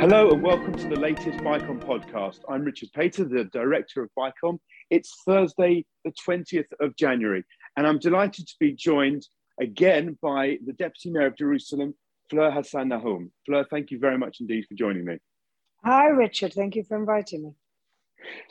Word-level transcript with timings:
Hello 0.00 0.30
and 0.30 0.40
welcome 0.44 0.72
to 0.74 0.86
the 0.86 0.94
latest 0.94 1.38
BICOM 1.40 1.80
podcast. 1.84 2.38
I'm 2.48 2.62
Richard 2.62 2.90
Pater, 2.92 3.24
the 3.24 3.46
director 3.46 4.00
of 4.00 4.10
BICOM. 4.16 4.60
It's 4.90 5.12
Thursday, 5.26 5.84
the 6.04 6.12
20th 6.24 6.68
of 6.80 6.94
January, 6.94 7.44
and 7.76 7.84
I'm 7.84 7.98
delighted 7.98 8.46
to 8.46 8.54
be 8.60 8.72
joined 8.72 9.26
again 9.60 10.16
by 10.22 10.58
the 10.64 10.72
Deputy 10.72 11.10
Mayor 11.10 11.26
of 11.26 11.36
Jerusalem, 11.36 11.96
Fleur 12.30 12.52
Hassan 12.52 12.90
Nahoum. 12.90 13.32
Fleur, 13.44 13.66
thank 13.68 13.90
you 13.90 13.98
very 13.98 14.16
much 14.16 14.36
indeed 14.38 14.66
for 14.68 14.76
joining 14.76 15.04
me. 15.04 15.18
Hi, 15.84 16.06
Richard. 16.06 16.52
Thank 16.52 16.76
you 16.76 16.84
for 16.84 16.96
inviting 16.96 17.42
me. 17.42 17.50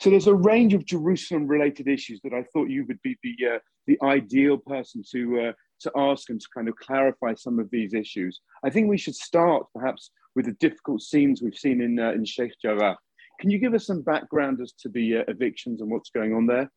So 0.00 0.10
there's 0.10 0.26
a 0.26 0.34
range 0.34 0.74
of 0.74 0.84
Jerusalem-related 0.84 1.88
issues 1.88 2.20
that 2.24 2.34
I 2.34 2.42
thought 2.52 2.68
you 2.68 2.84
would 2.86 3.00
be 3.00 3.16
the 3.22 3.54
uh, 3.54 3.58
the 3.86 3.98
ideal 4.02 4.58
person 4.58 5.02
to 5.12 5.40
uh, 5.40 5.52
to 5.80 5.92
ask 5.96 6.28
and 6.28 6.40
to 6.40 6.46
kind 6.54 6.68
of 6.68 6.76
clarify 6.76 7.32
some 7.34 7.58
of 7.58 7.70
these 7.70 7.94
issues. 7.94 8.40
I 8.62 8.68
think 8.68 8.90
we 8.90 8.98
should 8.98 9.14
start 9.14 9.66
perhaps 9.74 10.10
with 10.38 10.46
the 10.46 10.68
difficult 10.68 11.02
scenes 11.02 11.42
we've 11.42 11.58
seen 11.58 11.80
in, 11.80 11.98
uh, 11.98 12.12
in 12.12 12.24
Sheikh 12.24 12.52
Jarrah. 12.62 12.96
Can 13.40 13.50
you 13.50 13.58
give 13.58 13.74
us 13.74 13.88
some 13.88 14.02
background 14.02 14.60
as 14.60 14.72
to 14.74 14.88
the 14.88 15.16
uh, 15.16 15.22
evictions 15.26 15.80
and 15.80 15.90
what's 15.90 16.10
going 16.10 16.32
on 16.32 16.46
there? 16.46 16.70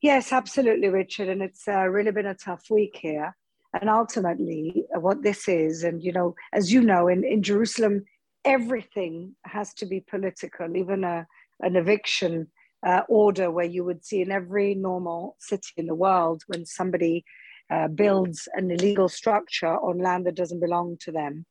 Yes, 0.00 0.32
absolutely, 0.32 0.88
Richard. 0.88 1.28
And 1.28 1.42
it's 1.42 1.68
uh, 1.68 1.86
really 1.88 2.10
been 2.10 2.24
a 2.24 2.34
tough 2.34 2.62
week 2.70 2.98
here. 3.02 3.36
And 3.78 3.90
ultimately, 3.90 4.86
what 4.94 5.22
this 5.22 5.46
is, 5.46 5.84
and 5.84 6.02
you 6.02 6.10
know, 6.10 6.36
as 6.54 6.72
you 6.72 6.80
know, 6.80 7.06
in, 7.06 7.22
in 7.22 7.42
Jerusalem, 7.42 8.06
everything 8.46 9.36
has 9.44 9.74
to 9.74 9.84
be 9.84 10.00
political, 10.00 10.74
even 10.74 11.04
a, 11.04 11.26
an 11.60 11.76
eviction 11.76 12.46
uh, 12.86 13.02
order 13.10 13.50
where 13.50 13.66
you 13.66 13.84
would 13.84 14.06
see 14.06 14.22
in 14.22 14.32
every 14.32 14.74
normal 14.74 15.36
city 15.38 15.74
in 15.76 15.84
the 15.84 15.94
world 15.94 16.42
when 16.46 16.64
somebody 16.64 17.26
uh, 17.70 17.88
builds 17.88 18.48
an 18.54 18.70
illegal 18.70 19.10
structure 19.10 19.76
on 19.76 19.98
land 19.98 20.24
that 20.24 20.34
doesn't 20.34 20.60
belong 20.60 20.96
to 21.00 21.12
them 21.12 21.44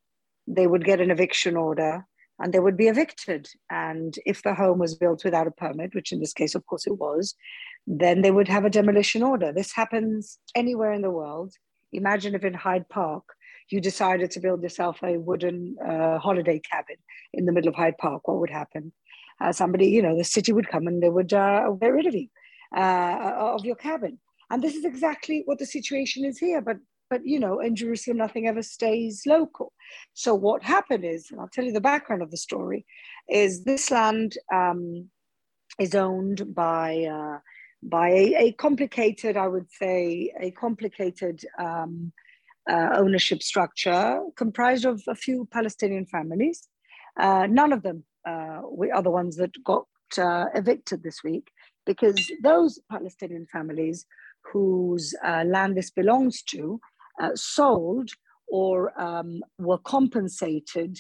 they 0.48 0.68
would 0.68 0.86
get 0.86 1.02
an 1.02 1.12
eviction 1.12 1.56
order 1.56 2.06
and 2.40 2.54
they 2.54 2.60
would 2.60 2.78
be 2.78 2.88
evicted. 2.88 3.48
And 3.70 4.16
if 4.26 4.44
the 4.44 4.54
home 4.54 4.80
was 4.80 4.96
built 4.96 5.24
without 5.24 5.48
a 5.48 5.52
permit, 5.52 5.94
which 5.94 6.12
in 6.12 6.20
this 6.20 6.34
case, 6.34 6.56
of 6.56 6.66
course, 6.66 6.88
it 6.88 6.98
was, 6.98 7.36
then 7.88 8.22
they 8.22 8.32
would 8.32 8.48
have 8.48 8.66
a 8.66 8.70
demolition 8.70 9.24
order. 9.24 9.52
This 9.52 9.74
happens 9.74 10.40
anywhere 10.56 10.94
in 10.94 11.02
the 11.02 11.12
world. 11.12 11.54
Imagine 11.92 12.36
if 12.36 12.44
in 12.44 12.54
Hyde 12.54 12.90
Park 12.90 13.24
you 13.70 13.80
decided 13.80 14.30
to 14.32 14.40
build 14.40 14.62
yourself 14.62 15.00
a 15.04 15.18
wooden 15.18 15.76
uh, 15.88 16.18
holiday 16.20 16.60
cabin 16.60 16.98
in 17.34 17.46
the 17.46 17.52
middle 17.52 17.70
of 17.70 17.76
Hyde 17.76 17.98
Park, 17.98 18.28
what 18.28 18.40
would 18.40 18.50
happen? 18.50 18.92
Uh, 19.40 19.52
somebody, 19.52 19.88
you 19.88 20.02
know, 20.02 20.18
the 20.18 20.24
city 20.24 20.54
would 20.54 20.68
come 20.68 20.88
and 20.88 21.02
they 21.02 21.10
would 21.10 21.34
uh, 21.34 21.70
get 21.82 21.94
rid 21.94 22.06
of 22.06 22.14
you, 22.14 22.28
uh, 22.76 23.34
of 23.38 23.66
your 23.66 23.76
cabin. 23.76 24.20
And 24.50 24.62
this 24.62 24.76
is 24.76 24.86
exactly 24.86 25.44
what 25.46 25.60
the 25.60 25.66
situation 25.66 26.26
is 26.26 26.38
here. 26.38 26.62
But 26.62 26.78
but 27.14 27.28
you 27.28 27.40
know, 27.40 27.60
in 27.60 27.76
Jerusalem, 27.76 28.18
nothing 28.18 28.48
ever 28.48 28.64
stays 28.64 29.22
local. 29.28 29.72
So 30.16 30.34
what 30.34 30.64
happened 30.64 31.06
is, 31.06 31.30
and 31.30 31.40
I'll 31.40 31.54
tell 31.56 31.64
you 31.64 31.72
the 31.72 31.90
background 31.92 32.24
of 32.24 32.32
the 32.32 32.38
story, 32.38 32.88
is 33.30 33.64
this 33.64 33.92
land 33.92 34.36
um, 34.52 35.10
is 35.78 35.94
owned 35.94 36.56
by 36.56 36.88
uh, 37.18 37.38
by 37.84 38.08
a, 38.10 38.26
a, 38.46 38.52
complicated, 38.54 39.38
I 39.38 39.48
would 39.48 39.70
say, 39.72 40.34
a 40.40 40.50
complicated 40.66 41.46
um, 41.60 42.12
uh, 42.68 42.90
ownership 42.96 43.44
structure 43.44 44.22
comprised 44.36 44.86
of 44.86 45.04
a 45.08 45.14
few 45.14 45.48
Palestinian 45.52 46.08
families. 46.08 46.68
Uh, 47.20 47.46
none 47.48 47.74
of 47.74 47.84
them 47.84 48.06
uh, 48.28 48.62
are 48.96 49.04
the 49.04 49.18
ones 49.22 49.36
that 49.36 49.54
got 49.64 49.86
uh, 50.18 50.46
evicted 50.56 51.04
this 51.04 51.20
week 51.24 51.52
because 51.86 52.20
those 52.42 52.80
Palestinian 52.90 53.46
families 53.52 54.08
whose 54.52 55.14
uh, 55.24 55.44
land 55.46 55.78
this 55.78 55.92
belongs 55.92 56.42
to 56.42 56.80
uh, 57.22 57.32
sold 57.36 58.10
or 58.48 59.00
um, 59.02 59.42
were 59.58 59.78
compensated 59.80 60.98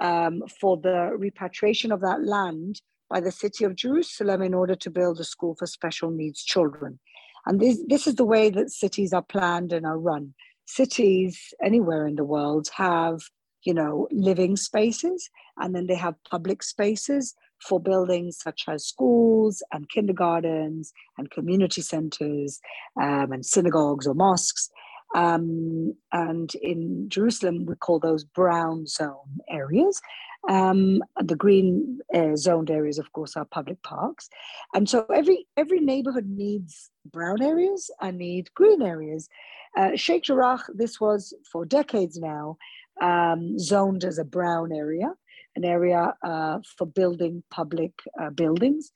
um, 0.00 0.42
for 0.60 0.76
the 0.76 1.12
repatriation 1.16 1.92
of 1.92 2.00
that 2.00 2.24
land 2.24 2.80
by 3.08 3.20
the 3.20 3.30
city 3.30 3.64
of 3.64 3.76
Jerusalem 3.76 4.42
in 4.42 4.54
order 4.54 4.74
to 4.74 4.90
build 4.90 5.20
a 5.20 5.24
school 5.24 5.54
for 5.58 5.66
special 5.66 6.10
needs 6.10 6.42
children. 6.42 6.98
And 7.46 7.60
this, 7.60 7.78
this 7.86 8.06
is 8.06 8.14
the 8.14 8.24
way 8.24 8.50
that 8.50 8.70
cities 8.70 9.12
are 9.12 9.22
planned 9.22 9.72
and 9.72 9.84
are 9.84 9.98
run. 9.98 10.34
Cities 10.64 11.52
anywhere 11.62 12.06
in 12.06 12.14
the 12.14 12.24
world 12.24 12.68
have, 12.76 13.20
you 13.64 13.74
know, 13.74 14.08
living 14.10 14.56
spaces, 14.56 15.28
and 15.58 15.74
then 15.74 15.86
they 15.86 15.94
have 15.94 16.14
public 16.30 16.62
spaces 16.62 17.34
for 17.60 17.80
buildings 17.80 18.38
such 18.40 18.64
as 18.68 18.86
schools 18.86 19.62
and 19.72 19.88
kindergartens 19.88 20.92
and 21.18 21.30
community 21.30 21.82
centers 21.82 22.60
um, 23.00 23.32
and 23.32 23.44
synagogues 23.44 24.06
or 24.06 24.14
mosques. 24.14 24.70
Um, 25.14 25.94
and 26.12 26.54
in 26.56 27.08
Jerusalem, 27.08 27.66
we 27.66 27.74
call 27.76 27.98
those 27.98 28.24
brown 28.24 28.86
zone 28.86 29.40
areas. 29.48 30.00
Um, 30.48 31.02
the 31.20 31.36
green 31.36 32.00
uh, 32.14 32.34
zoned 32.36 32.70
areas, 32.70 32.98
of 32.98 33.12
course, 33.12 33.36
are 33.36 33.44
public 33.44 33.82
parks. 33.82 34.28
And 34.74 34.88
so 34.88 35.06
every 35.14 35.46
every 35.56 35.80
neighborhood 35.80 36.28
needs 36.28 36.90
brown 37.10 37.42
areas 37.42 37.90
and 38.00 38.18
need 38.18 38.52
green 38.54 38.82
areas. 38.82 39.28
Uh, 39.76 39.90
Sheikh 39.94 40.24
Jarrah, 40.24 40.64
this 40.74 41.00
was 41.00 41.32
for 41.50 41.64
decades 41.64 42.18
now, 42.18 42.56
um, 43.00 43.58
zoned 43.58 44.04
as 44.04 44.18
a 44.18 44.24
brown 44.24 44.72
area, 44.72 45.14
an 45.56 45.64
area 45.64 46.14
uh, 46.22 46.58
for 46.76 46.86
building 46.86 47.42
public 47.50 47.92
uh, 48.20 48.30
buildings. 48.30 48.90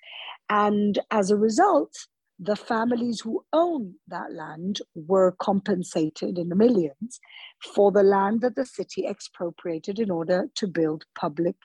And 0.50 0.98
as 1.10 1.30
a 1.30 1.36
result, 1.36 1.94
the 2.38 2.56
families 2.56 3.20
who 3.20 3.44
own 3.52 3.94
that 4.08 4.32
land 4.32 4.80
were 4.94 5.32
compensated 5.40 6.38
in 6.38 6.48
the 6.48 6.54
millions 6.54 7.18
for 7.74 7.90
the 7.90 8.02
land 8.02 8.42
that 8.42 8.56
the 8.56 8.66
city 8.66 9.06
expropriated 9.06 9.98
in 9.98 10.10
order 10.10 10.48
to 10.54 10.66
build 10.66 11.04
public 11.18 11.56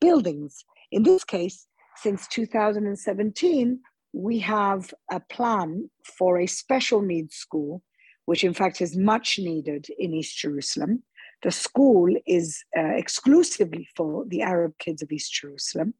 buildings. 0.00 0.64
In 0.92 1.02
this 1.02 1.24
case, 1.24 1.66
since 1.96 2.28
2017, 2.28 3.80
we 4.12 4.38
have 4.40 4.92
a 5.10 5.20
plan 5.20 5.90
for 6.18 6.38
a 6.38 6.46
special 6.46 7.02
needs 7.02 7.34
school, 7.34 7.82
which 8.26 8.44
in 8.44 8.54
fact 8.54 8.80
is 8.80 8.96
much 8.96 9.38
needed 9.38 9.86
in 9.98 10.14
East 10.14 10.36
Jerusalem. 10.36 11.02
The 11.42 11.50
school 11.50 12.14
is 12.26 12.62
uh, 12.76 12.94
exclusively 12.94 13.88
for 13.96 14.24
the 14.28 14.42
Arab 14.42 14.78
kids 14.78 15.02
of 15.02 15.10
East 15.10 15.32
Jerusalem. 15.32 15.94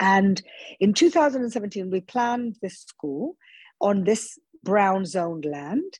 And 0.00 0.42
in 0.80 0.94
2017, 0.94 1.90
we 1.90 2.00
planned 2.00 2.56
this 2.62 2.80
school 2.80 3.36
on 3.80 4.04
this 4.04 4.38
brown 4.62 5.04
zoned 5.04 5.44
land. 5.44 5.98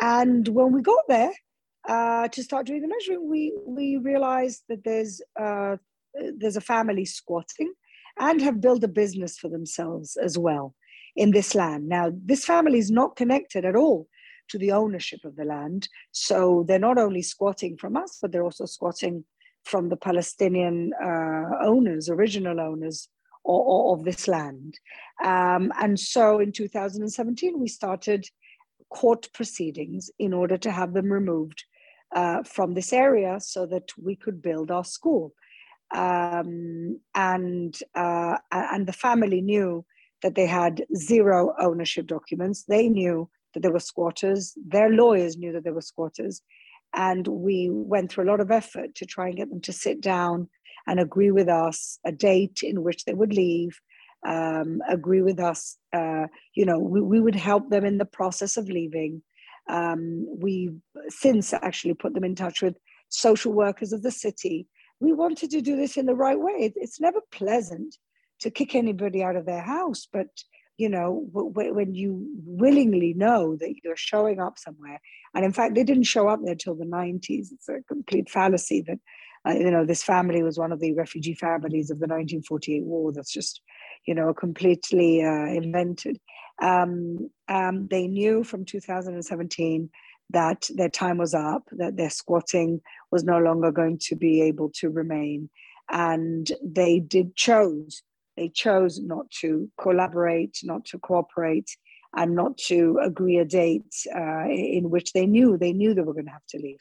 And 0.00 0.46
when 0.48 0.72
we 0.72 0.82
got 0.82 1.04
there 1.08 1.32
uh, 1.88 2.28
to 2.28 2.42
start 2.42 2.66
doing 2.66 2.82
the 2.82 2.88
measuring, 2.88 3.28
we, 3.28 3.52
we 3.66 3.96
realized 3.96 4.62
that 4.68 4.84
there's, 4.84 5.20
uh, 5.40 5.76
there's 6.36 6.56
a 6.56 6.60
family 6.60 7.04
squatting 7.04 7.72
and 8.18 8.40
have 8.42 8.60
built 8.60 8.84
a 8.84 8.88
business 8.88 9.38
for 9.38 9.48
themselves 9.48 10.16
as 10.16 10.38
well 10.38 10.74
in 11.16 11.30
this 11.30 11.54
land. 11.54 11.88
Now, 11.88 12.12
this 12.24 12.44
family 12.44 12.78
is 12.78 12.90
not 12.90 13.16
connected 13.16 13.64
at 13.64 13.76
all 13.76 14.08
to 14.48 14.58
the 14.58 14.72
ownership 14.72 15.20
of 15.24 15.36
the 15.36 15.44
land. 15.44 15.88
So 16.12 16.64
they're 16.66 16.78
not 16.78 16.98
only 16.98 17.22
squatting 17.22 17.76
from 17.76 17.96
us, 17.96 18.18
but 18.20 18.32
they're 18.32 18.44
also 18.44 18.66
squatting 18.66 19.24
from 19.64 19.88
the 19.88 19.96
Palestinian 19.96 20.92
uh, 21.02 21.64
owners, 21.64 22.08
original 22.08 22.60
owners 22.60 23.08
or, 23.44 23.64
or 23.64 23.96
of 23.96 24.04
this 24.04 24.28
land. 24.28 24.78
Um, 25.24 25.72
and 25.80 25.98
so 25.98 26.38
in 26.38 26.52
2017, 26.52 27.58
we 27.58 27.68
started 27.68 28.26
court 28.90 29.28
proceedings 29.32 30.10
in 30.18 30.32
order 30.32 30.58
to 30.58 30.70
have 30.70 30.92
them 30.92 31.10
removed 31.10 31.64
uh, 32.14 32.42
from 32.42 32.74
this 32.74 32.92
area 32.92 33.38
so 33.40 33.66
that 33.66 33.90
we 33.96 34.14
could 34.14 34.42
build 34.42 34.70
our 34.70 34.84
school. 34.84 35.32
Um, 35.94 37.00
and 37.14 37.78
uh, 37.94 38.38
and 38.50 38.86
the 38.86 38.92
family 38.94 39.42
knew 39.42 39.84
that 40.22 40.34
they 40.34 40.46
had 40.46 40.84
zero 40.96 41.54
ownership 41.58 42.06
documents. 42.06 42.64
They 42.64 42.88
knew 42.88 43.28
that 43.52 43.62
they 43.62 43.68
were 43.68 43.80
squatters. 43.80 44.54
Their 44.66 44.88
lawyers 44.90 45.36
knew 45.36 45.52
that 45.52 45.64
they 45.64 45.70
were 45.70 45.82
squatters, 45.82 46.40
and 46.94 47.26
we 47.28 47.68
went 47.70 48.10
through 48.10 48.24
a 48.24 48.30
lot 48.30 48.40
of 48.40 48.50
effort 48.50 48.94
to 48.96 49.06
try 49.06 49.26
and 49.26 49.36
get 49.36 49.50
them 49.50 49.60
to 49.62 49.72
sit 49.72 50.00
down 50.00 50.48
and 50.86 51.00
agree 51.00 51.30
with 51.30 51.48
us 51.48 51.98
a 52.04 52.12
date 52.12 52.60
in 52.62 52.82
which 52.82 53.04
they 53.04 53.14
would 53.14 53.32
leave, 53.32 53.80
um, 54.26 54.80
agree 54.88 55.22
with 55.22 55.40
us, 55.40 55.76
uh, 55.92 56.26
you 56.54 56.64
know, 56.64 56.78
we, 56.78 57.00
we 57.00 57.20
would 57.20 57.34
help 57.34 57.70
them 57.70 57.84
in 57.84 57.98
the 57.98 58.04
process 58.04 58.56
of 58.56 58.68
leaving. 58.68 59.22
Um, 59.68 60.26
we 60.40 60.70
since 61.08 61.52
actually 61.52 61.94
put 61.94 62.14
them 62.14 62.24
in 62.24 62.34
touch 62.34 62.62
with 62.62 62.76
social 63.08 63.52
workers 63.52 63.92
of 63.92 64.02
the 64.02 64.10
city. 64.10 64.66
We 65.00 65.12
wanted 65.12 65.50
to 65.50 65.60
do 65.60 65.76
this 65.76 65.96
in 65.96 66.06
the 66.06 66.14
right 66.14 66.38
way. 66.38 66.72
It's 66.76 67.00
never 67.00 67.20
pleasant 67.32 67.96
to 68.40 68.50
kick 68.50 68.74
anybody 68.74 69.22
out 69.22 69.36
of 69.36 69.46
their 69.46 69.62
house, 69.62 70.06
but 70.12 70.28
you 70.78 70.88
know, 70.88 71.28
when 71.32 71.94
you 71.94 72.26
willingly 72.44 73.14
know 73.14 73.56
that 73.56 73.74
you're 73.84 73.94
showing 73.94 74.40
up 74.40 74.58
somewhere, 74.58 75.00
and 75.34 75.44
in 75.44 75.52
fact, 75.52 75.74
they 75.74 75.84
didn't 75.84 76.04
show 76.04 76.28
up 76.28 76.40
there 76.44 76.54
till 76.54 76.74
the 76.74 76.86
90s. 76.86 77.52
It's 77.52 77.68
a 77.68 77.82
complete 77.86 78.28
fallacy 78.28 78.82
that 78.88 78.98
uh, 79.48 79.52
you 79.52 79.70
know, 79.70 79.84
this 79.84 80.02
family 80.02 80.42
was 80.42 80.58
one 80.58 80.72
of 80.72 80.80
the 80.80 80.92
refugee 80.92 81.34
families 81.34 81.90
of 81.90 81.98
the 81.98 82.06
1948 82.06 82.84
war. 82.84 83.12
That's 83.12 83.32
just, 83.32 83.60
you 84.06 84.14
know, 84.14 84.32
completely 84.32 85.22
uh, 85.22 85.46
invented. 85.46 86.18
Um, 86.60 87.30
um, 87.48 87.88
they 87.88 88.06
knew 88.06 88.44
from 88.44 88.64
2017 88.64 89.90
that 90.30 90.68
their 90.74 90.88
time 90.88 91.18
was 91.18 91.34
up, 91.34 91.64
that 91.72 91.96
their 91.96 92.10
squatting 92.10 92.80
was 93.10 93.24
no 93.24 93.38
longer 93.38 93.72
going 93.72 93.98
to 94.02 94.16
be 94.16 94.42
able 94.42 94.70
to 94.76 94.88
remain. 94.88 95.50
and 95.90 96.52
they 96.62 97.00
did 97.00 97.34
chose 97.36 98.02
they 98.36 98.48
chose 98.48 99.00
not 99.00 99.30
to 99.40 99.70
collaborate, 99.80 100.58
not 100.64 100.84
to 100.86 100.98
cooperate, 100.98 101.70
and 102.14 102.34
not 102.34 102.56
to 102.56 102.98
agree 103.02 103.38
a 103.38 103.44
date 103.44 103.94
uh, 104.14 104.46
in 104.48 104.90
which 104.90 105.12
they 105.12 105.26
knew 105.26 105.56
they 105.56 105.72
knew 105.72 105.94
they 105.94 106.02
were 106.02 106.12
going 106.12 106.26
to 106.26 106.32
have 106.32 106.46
to 106.50 106.58
leave, 106.58 106.80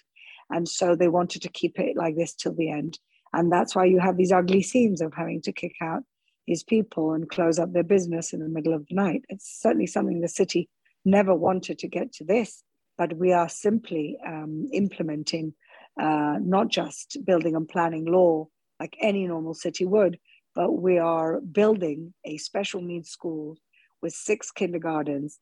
and 0.52 0.68
so 0.68 0.96
they 0.96 1.08
wanted 1.08 1.42
to 1.44 1.50
keep 1.50 1.80
it 1.80 1.96
like 1.96 2.16
this 2.16 2.34
till 2.34 2.54
the 2.54 2.70
end. 2.70 3.00
And 3.34 3.52
that's 3.52 3.76
why 3.76 3.86
you 3.86 4.00
have 4.00 4.18
these 4.18 4.32
ugly 4.32 4.62
scenes 4.62 5.02
of 5.02 5.14
having 5.14 5.42
to 5.44 5.52
kick 5.52 5.76
out 5.82 6.04
these 6.48 6.64
people 6.64 7.14
and 7.14 7.30
close 7.30 7.60
up 7.60 7.72
their 7.72 7.84
business 7.84 8.34
in 8.34 8.40
the 8.42 8.50
middle 8.50 8.74
of 8.74 8.86
the 8.88 8.96
night. 8.96 9.24
It's 9.30 9.62
certainly 9.62 9.88
something 9.88 10.20
the 10.20 10.28
city 10.28 10.70
never 11.06 11.34
wanted 11.34 11.80
to 11.80 11.88
get 11.88 12.12
to 12.14 12.26
this, 12.26 12.64
but 12.98 13.16
we 13.16 13.32
are 13.32 13.50
simply 13.50 14.18
um, 14.28 14.68
implementing 14.74 15.54
uh, 16.00 16.38
not 16.42 16.70
just 16.70 17.18
building 17.26 17.56
and 17.56 17.68
planning 17.68 18.06
law 18.06 18.48
like 18.80 18.98
any 19.02 19.28
normal 19.28 19.54
city 19.54 19.86
would, 19.86 20.18
but 20.56 20.72
we 20.72 20.98
are 20.98 21.40
building 21.40 22.14
a 22.26 22.38
special 22.38 22.82
needs 22.82 23.10
school 23.10 23.58
with 24.02 24.14
six 24.14 24.52
kindergartens 24.52 25.40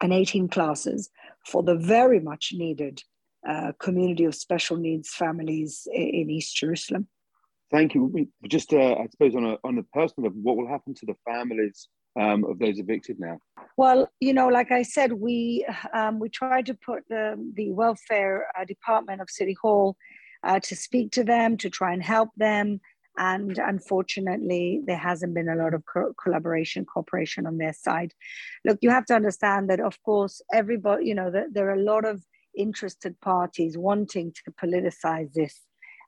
and 0.00 0.12
18 0.12 0.48
classes 0.48 1.10
for 1.46 1.62
the 1.62 1.74
very 1.74 2.20
much 2.20 2.52
needed 2.54 3.02
uh, 3.48 3.72
community 3.78 4.24
of 4.24 4.34
special 4.34 4.76
needs 4.76 5.08
families 5.10 5.88
in 5.92 6.30
East 6.30 6.56
Jerusalem. 6.56 7.08
Thank 7.70 7.94
you. 7.94 8.28
Just, 8.48 8.72
uh, 8.72 8.94
I 8.94 9.06
suppose, 9.10 9.34
on 9.34 9.44
a 9.44 9.56
on 9.64 9.78
a 9.78 9.82
personal 9.98 10.28
level, 10.28 10.40
what 10.42 10.56
will 10.56 10.68
happen 10.68 10.94
to 10.94 11.06
the 11.06 11.14
families 11.24 11.88
um, 12.18 12.44
of 12.44 12.58
those 12.58 12.78
evicted 12.78 13.20
now? 13.20 13.38
Well, 13.76 14.10
you 14.20 14.32
know, 14.32 14.48
like 14.48 14.72
I 14.72 14.82
said, 14.82 15.12
we 15.12 15.66
um, 15.92 16.18
we 16.18 16.28
tried 16.28 16.66
to 16.66 16.74
put 16.74 17.02
the 17.08 17.24
the 17.54 17.70
welfare 17.72 18.46
uh, 18.58 18.64
department 18.64 19.20
of 19.20 19.28
City 19.30 19.56
Hall 19.62 19.96
uh, 20.42 20.60
to 20.60 20.74
speak 20.76 21.12
to 21.12 21.24
them, 21.24 21.56
to 21.58 21.70
try 21.70 21.92
and 21.92 22.02
help 22.02 22.30
them. 22.36 22.80
And 23.18 23.58
unfortunately, 23.58 24.82
there 24.86 24.96
hasn't 24.96 25.34
been 25.34 25.48
a 25.48 25.56
lot 25.56 25.74
of 25.74 25.82
co- 25.92 26.14
collaboration, 26.22 26.84
cooperation 26.84 27.46
on 27.46 27.58
their 27.58 27.72
side. 27.72 28.12
Look, 28.64 28.78
you 28.80 28.90
have 28.90 29.06
to 29.06 29.14
understand 29.14 29.68
that, 29.70 29.80
of 29.80 30.00
course, 30.04 30.40
everybody, 30.52 31.06
you 31.06 31.16
know, 31.16 31.30
that 31.32 31.52
there 31.52 31.68
are 31.68 31.74
a 31.74 31.82
lot 31.82 32.04
of 32.04 32.24
interested 32.58 33.18
parties 33.20 33.78
wanting 33.78 34.32
to 34.44 34.52
politicize 34.52 35.32
this 35.32 35.60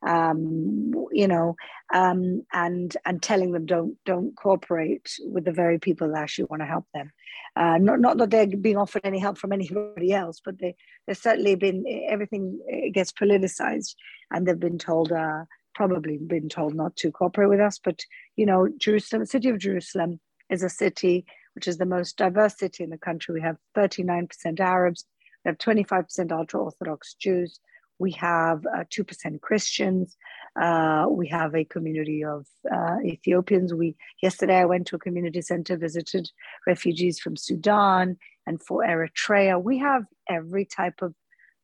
um, 0.07 0.93
you 1.13 1.29
know, 1.29 1.57
um, 1.93 2.43
and 2.53 2.97
and 3.05 3.23
telling 3.23 3.53
them 3.53 3.67
don't 3.67 3.97
don't 4.07 4.35
cooperate 4.37 5.11
with 5.27 5.45
the 5.45 5.53
very 5.53 5.79
people 5.79 6.09
that 6.09 6.19
actually 6.23 6.47
want 6.47 6.63
to 6.63 6.67
help 6.67 6.87
them. 6.95 7.13
Uh, 7.57 7.79
not 7.79 8.01
not 8.01 8.17
that 8.19 8.31
they're 8.31 8.47
being 8.47 8.77
offered 8.77 9.03
any 9.05 9.19
help 9.19 9.37
from 9.37 9.53
anybody 9.53 10.13
else, 10.13 10.41
but 10.45 10.59
they 10.59 10.75
there's 11.07 11.21
certainly 11.21 11.55
been 11.55 11.85
everything 12.09 12.59
gets 12.95 13.13
politicized, 13.13 13.95
and 14.31 14.47
they've 14.47 14.61
been 14.61 14.79
told. 14.79 15.13
Uh, 15.13 15.45
probably 15.77 16.19
been 16.19 16.49
told 16.49 16.75
not 16.75 16.95
to 16.97 17.13
cooperate 17.13 17.47
with 17.47 17.61
us 17.61 17.79
but 17.83 18.01
you 18.35 18.45
know 18.45 18.69
jerusalem 18.79 19.21
the 19.21 19.27
city 19.27 19.49
of 19.49 19.57
jerusalem 19.57 20.19
is 20.51 20.65
a 20.65 20.69
city 20.69 21.25
which 21.55 21.69
is 21.69 21.79
the 21.79 21.87
most 21.87 22.17
diverse 22.17 22.59
city 22.59 22.83
in 22.83 22.91
the 22.91 22.99
country 22.99 23.33
we 23.33 23.41
have 23.41 23.57
39% 23.77 24.59
arabs 24.59 25.07
we 25.45 25.49
have 25.49 25.59
25% 25.59 26.33
ultra 26.33 26.61
orthodox 26.61 27.15
jews 27.15 27.61
we 28.01 28.13
have 28.13 28.65
uh, 28.67 28.85
2% 28.91 29.41
Christians. 29.43 30.17
Uh, 30.61 31.07
we 31.09 31.29
have 31.29 31.55
a 31.55 31.65
community 31.65 32.25
of 32.25 32.47
uh, 32.75 32.97
Ethiopians. 33.05 33.75
We 33.75 33.95
yesterday 34.23 34.57
I 34.57 34.65
went 34.65 34.87
to 34.89 34.97
a 34.97 34.99
community 34.99 35.43
center, 35.43 35.77
visited 35.77 36.29
refugees 36.67 37.21
from 37.21 37.37
Sudan 37.37 38.17
and 38.47 38.61
for 38.63 38.83
Eritrea. 38.83 39.63
We 39.63 39.79
have 39.79 40.05
every 40.29 40.65
type 40.65 41.03
of 41.03 41.15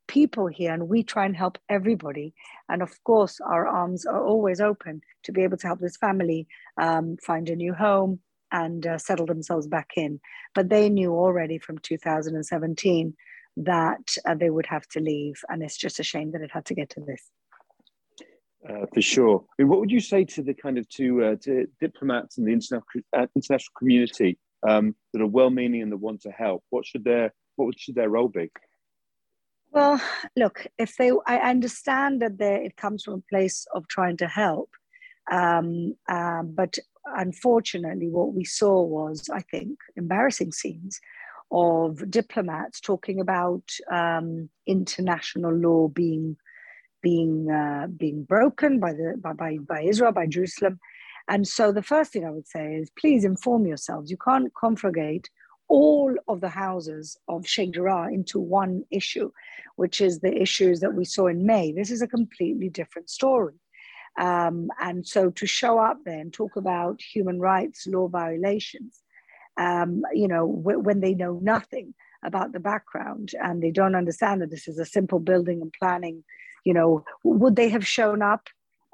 people 0.08 0.46
here, 0.46 0.72
and 0.72 0.88
we 0.88 1.02
try 1.02 1.24
and 1.24 1.34
help 1.34 1.58
everybody. 1.70 2.34
And 2.68 2.82
of 2.82 3.02
course, 3.02 3.40
our 3.40 3.66
arms 3.66 4.04
are 4.04 4.22
always 4.22 4.60
open 4.60 5.00
to 5.24 5.32
be 5.32 5.42
able 5.42 5.56
to 5.56 5.66
help 5.66 5.80
this 5.80 5.96
family 5.96 6.46
um, 6.78 7.16
find 7.24 7.48
a 7.48 7.56
new 7.56 7.72
home 7.72 8.20
and 8.52 8.86
uh, 8.86 8.98
settle 8.98 9.26
themselves 9.26 9.66
back 9.66 9.92
in. 9.96 10.20
But 10.54 10.68
they 10.68 10.90
knew 10.90 11.12
already 11.14 11.58
from 11.58 11.78
2017 11.78 13.16
that 13.56 14.16
uh, 14.24 14.34
they 14.34 14.50
would 14.50 14.66
have 14.66 14.86
to 14.88 15.00
leave. 15.00 15.40
And 15.48 15.62
it's 15.62 15.76
just 15.76 16.00
a 16.00 16.02
shame 16.02 16.32
that 16.32 16.42
it 16.42 16.50
had 16.52 16.64
to 16.66 16.74
get 16.74 16.90
to 16.90 17.00
this. 17.00 17.30
Uh, 18.68 18.86
for 18.92 19.00
sure. 19.00 19.44
I 19.48 19.62
mean, 19.62 19.68
what 19.68 19.80
would 19.80 19.90
you 19.90 20.00
say 20.00 20.24
to 20.24 20.42
the 20.42 20.54
kind 20.54 20.76
of 20.76 20.88
to, 20.90 21.24
uh, 21.24 21.36
to 21.42 21.66
diplomats 21.80 22.38
and 22.38 22.46
the 22.46 22.52
international 22.52 22.82
uh, 23.16 23.26
international 23.36 23.72
community 23.78 24.38
um, 24.66 24.94
that 25.12 25.22
are 25.22 25.26
well-meaning 25.26 25.82
and 25.82 25.92
that 25.92 25.98
want 25.98 26.22
to 26.22 26.30
help? 26.30 26.64
What 26.70 26.84
should 26.84 27.04
their 27.04 27.32
what 27.54 27.78
should 27.78 27.94
their 27.94 28.10
role 28.10 28.28
be? 28.28 28.50
Well, 29.70 30.00
look, 30.36 30.66
if 30.78 30.96
they, 30.96 31.12
I 31.26 31.36
understand 31.36 32.22
that 32.22 32.40
it 32.40 32.76
comes 32.76 33.04
from 33.04 33.14
a 33.14 33.22
place 33.30 33.66
of 33.74 33.86
trying 33.88 34.16
to 34.18 34.26
help, 34.26 34.70
um, 35.30 35.94
um, 36.08 36.54
but 36.54 36.78
unfortunately, 37.04 38.08
what 38.08 38.32
we 38.32 38.44
saw 38.44 38.82
was, 38.82 39.28
I 39.32 39.42
think, 39.42 39.78
embarrassing 39.96 40.52
scenes 40.52 41.00
of 41.50 42.10
diplomats 42.10 42.80
talking 42.80 43.20
about 43.20 43.62
um, 43.90 44.48
international 44.66 45.52
law 45.52 45.88
being 45.88 46.36
being 47.02 47.50
uh, 47.50 47.86
being 47.96 48.24
broken 48.24 48.80
by 48.80 48.92
the 48.92 49.14
by, 49.18 49.32
by, 49.32 49.58
by 49.58 49.82
Israel 49.82 50.12
by 50.12 50.26
Jerusalem, 50.26 50.80
and 51.28 51.46
so 51.46 51.72
the 51.72 51.82
first 51.82 52.12
thing 52.12 52.24
I 52.24 52.30
would 52.30 52.48
say 52.48 52.74
is 52.74 52.90
please 52.98 53.24
inform 53.24 53.66
yourselves. 53.66 54.10
You 54.10 54.16
can't 54.16 54.52
conflagrate 54.54 55.26
all 55.68 56.14
of 56.28 56.40
the 56.40 56.48
houses 56.48 57.16
of 57.28 57.46
Sheikh 57.46 57.72
Jarrah 57.72 58.12
into 58.12 58.38
one 58.38 58.84
issue, 58.90 59.30
which 59.76 60.00
is 60.00 60.20
the 60.20 60.40
issues 60.40 60.80
that 60.80 60.94
we 60.94 61.04
saw 61.04 61.26
in 61.26 61.44
May. 61.44 61.72
This 61.72 61.90
is 61.90 62.02
a 62.02 62.08
completely 62.08 62.68
different 62.68 63.10
story. 63.10 63.54
Um, 64.18 64.68
and 64.80 65.06
so 65.06 65.30
to 65.30 65.46
show 65.46 65.78
up 65.78 65.98
there 66.04 66.20
and 66.20 66.32
talk 66.32 66.56
about 66.56 67.02
human 67.02 67.38
rights 67.38 67.86
law 67.86 68.08
violations 68.08 69.02
um, 69.56 70.02
you 70.12 70.28
know, 70.28 70.60
w- 70.64 70.80
when 70.80 71.00
they 71.00 71.14
know 71.14 71.38
nothing 71.42 71.94
about 72.24 72.52
the 72.52 72.60
background 72.60 73.32
and 73.40 73.62
they 73.62 73.70
don't 73.70 73.94
understand 73.94 74.42
that 74.42 74.50
this 74.50 74.68
is 74.68 74.78
a 74.78 74.84
simple 74.84 75.20
building 75.20 75.60
and 75.62 75.72
planning, 75.78 76.24
you 76.64 76.74
know, 76.74 77.04
would 77.24 77.56
they 77.56 77.68
have 77.68 77.86
shown 77.86 78.22
up 78.22 78.48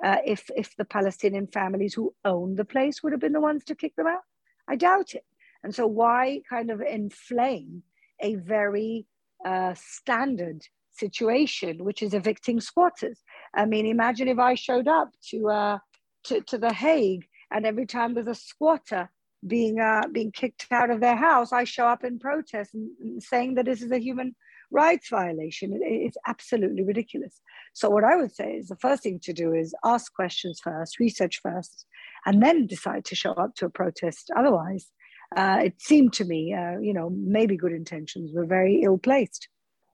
uh, 0.04 0.18
if 0.26 0.50
if 0.56 0.76
the 0.76 0.84
Palestinian 0.84 1.46
families 1.46 1.94
who 1.94 2.14
own 2.24 2.56
the 2.56 2.64
place 2.64 3.02
would 3.02 3.12
have 3.12 3.20
been 3.20 3.32
the 3.32 3.40
ones 3.40 3.64
to 3.64 3.74
kick 3.74 3.94
them 3.96 4.06
out? 4.06 4.22
I 4.68 4.76
doubt 4.76 5.14
it. 5.14 5.24
And 5.62 5.74
so, 5.74 5.86
why 5.86 6.42
kind 6.48 6.70
of 6.70 6.80
inflame 6.80 7.82
a 8.20 8.34
very 8.34 9.06
uh, 9.44 9.74
standard 9.76 10.62
situation, 10.90 11.84
which 11.84 12.02
is 12.02 12.14
evicting 12.14 12.60
squatters? 12.60 13.20
I 13.54 13.64
mean, 13.64 13.86
imagine 13.86 14.28
if 14.28 14.38
I 14.38 14.54
showed 14.54 14.88
up 14.88 15.10
to 15.30 15.48
uh, 15.48 15.78
to, 16.24 16.40
to 16.42 16.58
the 16.58 16.72
Hague 16.72 17.26
and 17.50 17.66
every 17.66 17.86
time 17.86 18.14
there's 18.14 18.26
a 18.26 18.34
squatter 18.34 19.10
being 19.46 19.80
uh, 19.80 20.02
being 20.12 20.32
kicked 20.32 20.66
out 20.70 20.90
of 20.90 21.00
their 21.00 21.16
house, 21.16 21.52
I 21.52 21.64
show 21.64 21.86
up 21.86 22.04
in 22.04 22.18
protest 22.18 22.74
and, 22.74 22.90
and 23.00 23.22
saying 23.22 23.54
that 23.54 23.66
this 23.66 23.82
is 23.82 23.90
a 23.90 23.98
human 23.98 24.34
rights 24.70 25.08
violation. 25.08 25.72
It, 25.72 25.80
it's 25.82 26.16
absolutely 26.26 26.84
ridiculous. 26.84 27.40
So 27.74 27.90
what 27.90 28.04
I 28.04 28.16
would 28.16 28.34
say 28.34 28.52
is 28.52 28.68
the 28.68 28.76
first 28.76 29.02
thing 29.02 29.20
to 29.24 29.32
do 29.32 29.52
is 29.52 29.74
ask 29.84 30.12
questions 30.14 30.60
first, 30.62 30.98
research 30.98 31.40
first, 31.42 31.86
and 32.26 32.42
then 32.42 32.66
decide 32.66 33.04
to 33.06 33.14
show 33.14 33.32
up 33.32 33.54
to 33.56 33.66
a 33.66 33.70
protest. 33.70 34.30
Otherwise, 34.36 34.90
uh, 35.36 35.60
it 35.64 35.80
seemed 35.80 36.12
to 36.14 36.24
me, 36.24 36.54
uh, 36.54 36.78
you 36.80 36.92
know, 36.92 37.10
maybe 37.10 37.56
good 37.56 37.72
intentions 37.72 38.32
were 38.34 38.46
very 38.46 38.82
ill 38.82 38.98
placed. 38.98 39.48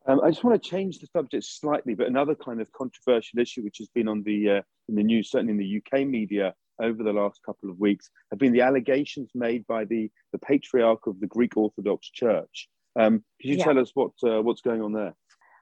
Um, 0.07 0.21
I 0.25 0.31
just 0.31 0.43
want 0.43 0.61
to 0.61 0.69
change 0.69 1.01
the 1.01 1.07
subject 1.07 1.45
slightly, 1.45 1.95
but 1.95 2.07
another 2.07 2.35
kind 2.35 2.61
of 2.61 2.73
controversial 2.73 3.39
issue 3.41 3.63
which 3.63 3.79
has 3.79 3.89
been 3.89 4.09
on 4.09 4.23
the 4.23 4.51
uh, 4.51 4.61
in 4.89 4.95
the 4.95 5.03
news, 5.03 5.31
certainly 5.31 5.53
in 5.53 5.59
the 5.59 5.83
UK 5.83 6.07
media, 6.07 6.55
over 6.81 7.03
the 7.03 7.13
last 7.13 7.41
couple 7.45 7.71
of 7.71 7.79
weeks 7.79 8.11
have 8.31 8.39
been 8.39 8.53
the 8.53 8.61
allegations 8.61 9.31
made 9.35 9.67
by 9.67 9.85
the, 9.85 10.11
the 10.33 10.39
patriarch 10.39 11.07
of 11.07 11.21
the 11.21 11.27
Greek 11.27 11.57
Orthodox 11.57 12.11
Church. 12.11 12.69
Um, 12.99 13.25
could 13.41 13.51
you 13.51 13.57
yeah. 13.57 13.65
tell 13.65 13.79
us 13.79 13.91
what 13.95 14.13
uh, 14.25 14.43
what's 14.43 14.61
going 14.61 14.83
on 14.83 14.93
there? 14.93 15.15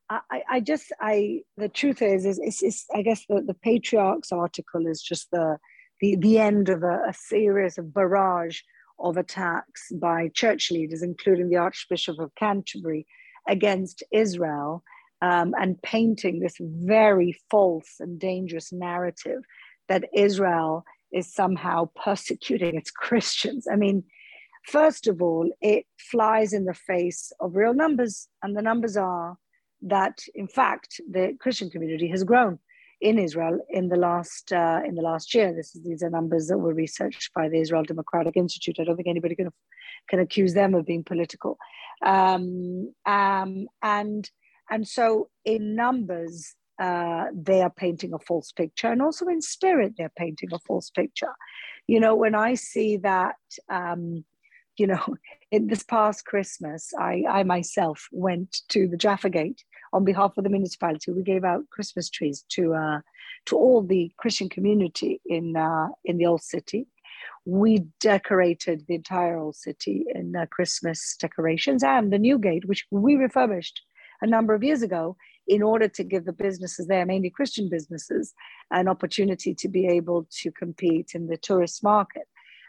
I, 0.08 0.42
I 0.48 0.60
just 0.60 0.92
I 1.00 1.40
the 1.56 1.68
truth 1.68 2.00
is 2.00 2.24
is, 2.24 2.38
is, 2.38 2.62
is 2.62 2.84
I 2.94 3.02
guess 3.02 3.24
the, 3.28 3.42
the 3.42 3.54
patriarch's 3.54 4.32
article 4.32 4.86
is 4.86 5.02
just 5.02 5.30
the 5.32 5.58
the, 6.00 6.16
the 6.16 6.38
end 6.38 6.68
of 6.68 6.82
a, 6.82 7.00
a 7.08 7.14
series 7.14 7.78
of 7.78 7.92
barrage 7.92 8.60
of 8.98 9.16
attacks 9.16 9.90
by 9.92 10.30
church 10.34 10.70
leaders, 10.70 11.02
including 11.02 11.50
the 11.50 11.56
Archbishop 11.56 12.18
of 12.18 12.34
Canterbury, 12.34 13.06
against 13.48 14.02
Israel, 14.12 14.82
um, 15.22 15.54
and 15.58 15.80
painting 15.82 16.40
this 16.40 16.56
very 16.60 17.38
false 17.50 17.96
and 18.00 18.18
dangerous 18.18 18.72
narrative 18.72 19.42
that 19.88 20.04
Israel 20.14 20.84
is 21.12 21.32
somehow 21.32 21.88
persecuting 22.04 22.76
its 22.76 22.90
Christians. 22.90 23.66
I 23.70 23.76
mean, 23.76 24.04
first 24.66 25.06
of 25.06 25.22
all, 25.22 25.50
it 25.60 25.86
flies 25.98 26.52
in 26.52 26.64
the 26.64 26.74
face 26.74 27.32
of 27.40 27.56
real 27.56 27.74
numbers, 27.74 28.28
and 28.42 28.56
the 28.56 28.62
numbers 28.62 28.96
are 28.96 29.36
that, 29.82 30.18
in 30.34 30.48
fact, 30.48 31.00
the 31.10 31.36
Christian 31.40 31.70
community 31.70 32.08
has 32.08 32.24
grown 32.24 32.58
in 33.00 33.18
Israel 33.18 33.58
in 33.68 33.88
the 33.88 33.96
last 33.96 34.52
uh, 34.52 34.80
in 34.84 34.94
the 34.94 35.02
last 35.02 35.34
year. 35.34 35.52
This 35.54 35.74
is, 35.74 35.82
these 35.84 36.02
are 36.02 36.10
numbers 36.10 36.48
that 36.48 36.58
were 36.58 36.74
researched 36.74 37.32
by 37.34 37.48
the 37.48 37.60
Israel 37.60 37.84
Democratic 37.84 38.36
Institute. 38.36 38.76
I 38.80 38.84
don't 38.84 38.96
think 38.96 39.08
anybody 39.08 39.34
can 39.34 39.50
can 40.08 40.20
accuse 40.20 40.54
them 40.54 40.74
of 40.74 40.86
being 40.86 41.04
political. 41.04 41.58
Um, 42.04 42.92
um, 43.04 43.66
and 43.82 44.28
and 44.70 44.88
so 44.88 45.28
in 45.44 45.74
numbers, 45.74 46.54
uh, 46.78 47.26
they 47.34 47.62
are 47.62 47.70
painting 47.70 48.12
a 48.12 48.18
false 48.18 48.52
picture, 48.52 48.88
and 48.88 49.02
also 49.02 49.26
in 49.26 49.40
spirit, 49.40 49.94
they're 49.96 50.12
painting 50.16 50.50
a 50.52 50.58
false 50.60 50.90
picture. 50.90 51.32
You 51.86 52.00
know, 52.00 52.14
when 52.14 52.34
I 52.34 52.54
see 52.54 52.96
that, 52.98 53.36
um, 53.68 54.24
you 54.76 54.86
know, 54.86 55.02
in 55.50 55.68
this 55.68 55.82
past 55.82 56.26
Christmas, 56.26 56.92
I, 56.98 57.24
I 57.28 57.42
myself 57.44 58.08
went 58.12 58.62
to 58.70 58.88
the 58.88 58.96
Jaffa 58.96 59.30
Gate 59.30 59.64
on 59.92 60.04
behalf 60.04 60.36
of 60.36 60.44
the 60.44 60.50
municipality. 60.50 61.12
We 61.12 61.22
gave 61.22 61.44
out 61.44 61.70
Christmas 61.70 62.10
trees 62.10 62.44
to 62.50 62.74
uh, 62.74 63.00
to 63.46 63.56
all 63.56 63.82
the 63.82 64.12
Christian 64.18 64.48
community 64.48 65.20
in 65.26 65.56
uh, 65.56 65.88
in 66.04 66.18
the 66.18 66.26
old 66.26 66.42
city. 66.42 66.86
We 67.44 67.86
decorated 68.00 68.84
the 68.86 68.96
entire 68.96 69.38
old 69.38 69.56
city 69.56 70.04
in 70.14 70.34
uh, 70.34 70.46
Christmas 70.50 71.16
decorations 71.18 71.82
and 71.82 72.12
the 72.12 72.18
new 72.18 72.38
gate, 72.38 72.66
which 72.66 72.84
we 72.90 73.14
refurbished 73.14 73.80
a 74.20 74.26
number 74.26 74.54
of 74.54 74.64
years 74.64 74.82
ago 74.82 75.16
in 75.48 75.62
order 75.62 75.88
to 75.88 76.04
give 76.04 76.24
the 76.24 76.32
businesses 76.32 76.86
there, 76.86 77.06
mainly 77.06 77.30
Christian 77.30 77.68
businesses, 77.68 78.34
an 78.70 78.88
opportunity 78.88 79.54
to 79.54 79.68
be 79.68 79.86
able 79.86 80.26
to 80.42 80.50
compete 80.50 81.12
in 81.14 81.28
the 81.28 81.36
tourist 81.36 81.82
market. 81.82 82.24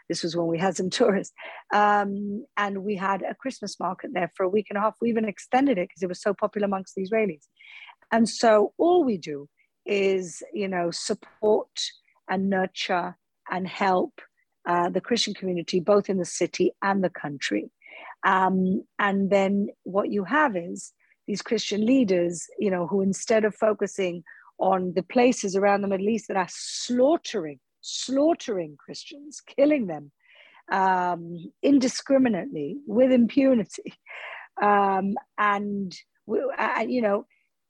This 0.08 0.22
was 0.22 0.36
when 0.36 0.46
we 0.46 0.58
had 0.58 0.76
some 0.76 0.90
tourists. 1.00 1.34
Um, 1.74 2.44
and 2.56 2.84
we 2.84 2.96
had 2.96 3.22
a 3.22 3.34
Christmas 3.34 3.78
market 3.78 4.10
there 4.12 4.30
for 4.36 4.44
a 4.44 4.48
week 4.48 4.66
and 4.70 4.78
a 4.78 4.80
half. 4.80 4.94
We 5.00 5.10
even 5.10 5.26
extended 5.26 5.78
it 5.78 5.88
because 5.88 6.02
it 6.02 6.08
was 6.08 6.22
so 6.22 6.34
popular 6.34 6.66
amongst 6.66 6.94
the 6.94 7.02
Israelis. 7.02 7.46
And 8.12 8.28
so 8.28 8.72
all 8.78 9.04
we 9.04 9.18
do 9.18 9.48
is, 9.84 10.42
you 10.52 10.68
know, 10.68 10.90
support 10.90 11.70
and 12.28 12.48
nurture 12.48 13.16
and 13.50 13.66
help 13.66 14.20
uh, 14.66 14.88
the 14.90 15.00
Christian 15.00 15.34
community, 15.34 15.80
both 15.80 16.08
in 16.08 16.18
the 16.18 16.24
city 16.24 16.72
and 16.82 17.02
the 17.02 17.10
country. 17.10 17.70
Um, 18.24 18.84
and 18.98 19.30
then 19.30 19.68
what 19.84 20.10
you 20.10 20.24
have 20.24 20.56
is 20.56 20.92
these 21.28 21.42
Christian 21.42 21.84
leaders, 21.84 22.46
you 22.58 22.70
know, 22.70 22.86
who 22.86 23.02
instead 23.02 23.44
of 23.44 23.54
focusing 23.54 24.24
on 24.58 24.94
the 24.96 25.02
places 25.04 25.54
around 25.54 25.82
the 25.82 25.88
Middle 25.88 26.08
East 26.08 26.26
that 26.26 26.36
are 26.36 26.48
slaughtering, 26.48 27.60
slaughtering 27.82 28.76
Christians, 28.76 29.40
killing 29.56 29.86
them 29.86 30.10
um, 30.72 31.52
indiscriminately 31.62 32.78
with 32.86 33.12
impunity, 33.12 33.92
um, 34.60 35.14
and 35.36 35.94
uh, 36.58 36.84
you 36.88 37.02
know, 37.02 37.26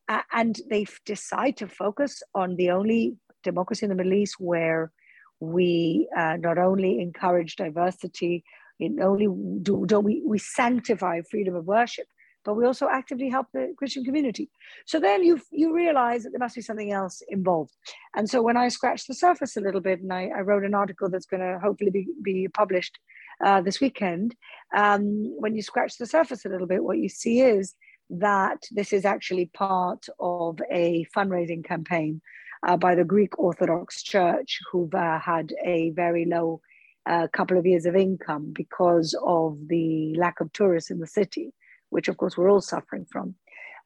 uh, 0.08 0.22
and 0.32 0.60
they 0.70 0.86
decide 1.04 1.56
to 1.56 1.68
focus 1.68 2.22
on 2.34 2.56
the 2.56 2.70
only 2.70 3.16
democracy 3.42 3.84
in 3.84 3.90
the 3.90 3.96
Middle 3.96 4.14
East 4.14 4.36
where 4.38 4.92
we 5.40 6.08
uh, 6.16 6.36
not 6.38 6.58
only 6.58 7.00
encourage 7.00 7.56
diversity, 7.56 8.44
not 8.80 9.06
only 9.06 9.26
do, 9.62 9.84
do 9.86 10.00
we, 10.00 10.22
we 10.24 10.38
sanctify 10.38 11.20
freedom 11.30 11.54
of 11.54 11.66
worship, 11.66 12.06
but 12.48 12.54
we 12.54 12.64
also 12.64 12.88
actively 12.90 13.28
help 13.28 13.46
the 13.52 13.74
Christian 13.76 14.02
community. 14.02 14.48
So 14.86 14.98
then 14.98 15.22
you 15.22 15.38
you 15.50 15.74
realize 15.74 16.22
that 16.22 16.30
there 16.30 16.38
must 16.38 16.54
be 16.54 16.62
something 16.62 16.90
else 16.90 17.20
involved. 17.28 17.74
And 18.16 18.26
so 18.30 18.40
when 18.40 18.56
I 18.56 18.68
scratched 18.68 19.06
the 19.06 19.12
surface 19.26 19.58
a 19.58 19.60
little 19.60 19.82
bit, 19.82 20.00
and 20.00 20.10
I, 20.10 20.30
I 20.34 20.40
wrote 20.40 20.64
an 20.64 20.74
article 20.74 21.10
that's 21.10 21.26
going 21.26 21.42
to 21.42 21.58
hopefully 21.62 21.90
be, 21.90 22.06
be 22.22 22.48
published 22.48 22.98
uh, 23.44 23.60
this 23.60 23.82
weekend, 23.82 24.34
um, 24.74 25.02
when 25.38 25.54
you 25.56 25.60
scratch 25.60 25.98
the 25.98 26.06
surface 26.06 26.46
a 26.46 26.48
little 26.48 26.66
bit, 26.66 26.82
what 26.82 26.96
you 26.96 27.10
see 27.10 27.42
is 27.42 27.74
that 28.08 28.62
this 28.70 28.94
is 28.94 29.04
actually 29.04 29.50
part 29.52 30.06
of 30.18 30.58
a 30.72 31.04
fundraising 31.14 31.62
campaign 31.62 32.22
uh, 32.66 32.78
by 32.78 32.94
the 32.94 33.04
Greek 33.04 33.38
Orthodox 33.38 34.02
Church, 34.02 34.58
who've 34.72 34.94
uh, 34.94 35.18
had 35.18 35.52
a 35.66 35.90
very 35.90 36.24
low 36.24 36.62
uh, 37.04 37.26
couple 37.30 37.58
of 37.58 37.66
years 37.66 37.84
of 37.84 37.94
income 37.94 38.54
because 38.54 39.14
of 39.22 39.58
the 39.66 40.14
lack 40.16 40.40
of 40.40 40.50
tourists 40.54 40.90
in 40.90 40.98
the 40.98 41.06
city 41.06 41.52
which 41.90 42.08
of 42.08 42.16
course 42.16 42.36
we're 42.36 42.50
all 42.50 42.60
suffering 42.60 43.06
from, 43.10 43.34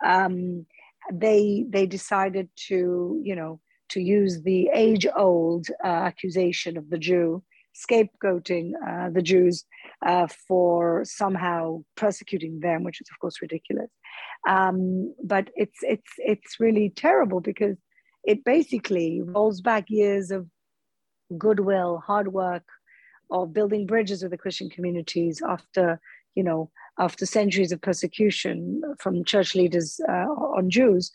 um, 0.04 0.66
they 1.12 1.64
they 1.68 1.86
decided 1.86 2.48
to 2.68 3.20
you 3.22 3.34
know 3.34 3.60
to 3.90 4.00
use 4.00 4.42
the 4.42 4.70
age 4.72 5.06
old 5.16 5.66
uh, 5.84 5.86
accusation 5.86 6.76
of 6.76 6.88
the 6.90 6.98
Jew 6.98 7.42
scapegoating 7.74 8.72
uh, 8.86 9.10
the 9.10 9.22
Jews 9.22 9.64
uh, 10.04 10.26
for 10.48 11.04
somehow 11.04 11.82
persecuting 11.96 12.60
them, 12.60 12.84
which 12.84 13.00
is 13.00 13.08
of 13.10 13.18
course 13.18 13.40
ridiculous. 13.40 13.90
Um, 14.48 15.14
but 15.22 15.50
it's 15.54 15.78
it's 15.82 16.12
it's 16.18 16.60
really 16.60 16.90
terrible 16.90 17.40
because 17.40 17.76
it 18.24 18.44
basically 18.44 19.20
rolls 19.22 19.60
back 19.60 19.86
years 19.88 20.30
of 20.30 20.46
goodwill, 21.38 22.02
hard 22.04 22.28
work, 22.28 22.64
of 23.30 23.52
building 23.52 23.86
bridges 23.86 24.22
with 24.22 24.32
the 24.32 24.38
Christian 24.38 24.68
communities 24.68 25.42
after 25.46 26.00
you 26.34 26.42
know 26.42 26.70
after 26.98 27.26
centuries 27.26 27.72
of 27.72 27.80
persecution 27.80 28.82
from 28.98 29.24
church 29.24 29.54
leaders 29.54 30.00
uh, 30.08 30.28
on 30.58 30.70
Jews, 30.70 31.10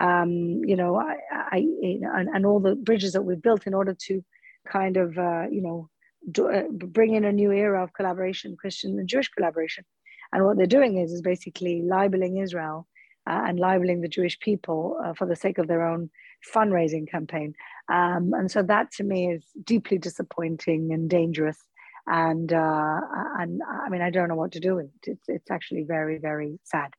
um, 0.00 0.62
you 0.64 0.76
know, 0.76 0.96
I, 0.96 1.16
I 1.32 1.56
and, 1.58 2.28
and, 2.28 2.46
all 2.46 2.60
the 2.60 2.74
bridges 2.74 3.12
that 3.12 3.22
we've 3.22 3.42
built 3.42 3.66
in 3.66 3.74
order 3.74 3.94
to 4.06 4.24
kind 4.66 4.96
of, 4.96 5.18
uh, 5.18 5.44
you 5.50 5.60
know, 5.60 5.90
do, 6.30 6.50
uh, 6.50 6.62
bring 6.70 7.14
in 7.14 7.24
a 7.24 7.32
new 7.32 7.52
era 7.52 7.82
of 7.82 7.92
collaboration, 7.92 8.56
Christian 8.56 8.98
and 8.98 9.08
Jewish 9.08 9.28
collaboration. 9.28 9.84
And 10.32 10.44
what 10.44 10.56
they're 10.56 10.66
doing 10.66 10.96
is, 10.96 11.12
is 11.12 11.20
basically 11.20 11.82
libeling 11.82 12.38
Israel 12.38 12.86
uh, 13.28 13.42
and 13.46 13.60
libeling 13.60 14.00
the 14.00 14.08
Jewish 14.08 14.38
people 14.40 14.98
uh, 15.04 15.12
for 15.12 15.26
the 15.26 15.36
sake 15.36 15.58
of 15.58 15.68
their 15.68 15.86
own 15.86 16.10
fundraising 16.54 17.08
campaign. 17.08 17.54
Um, 17.88 18.32
and 18.32 18.50
so 18.50 18.62
that 18.62 18.92
to 18.92 19.04
me 19.04 19.30
is 19.30 19.44
deeply 19.62 19.98
disappointing 19.98 20.92
and 20.92 21.10
dangerous 21.10 21.58
and 22.06 22.52
uh, 22.52 23.00
and 23.38 23.60
I 23.68 23.88
mean 23.88 24.02
I 24.02 24.10
don't 24.10 24.28
know 24.28 24.36
what 24.36 24.52
to 24.52 24.60
do 24.60 24.76
with 24.76 24.86
it. 24.86 25.12
It's 25.12 25.28
it's 25.28 25.50
actually 25.50 25.84
very 25.84 26.18
very 26.18 26.58
sad. 26.64 26.92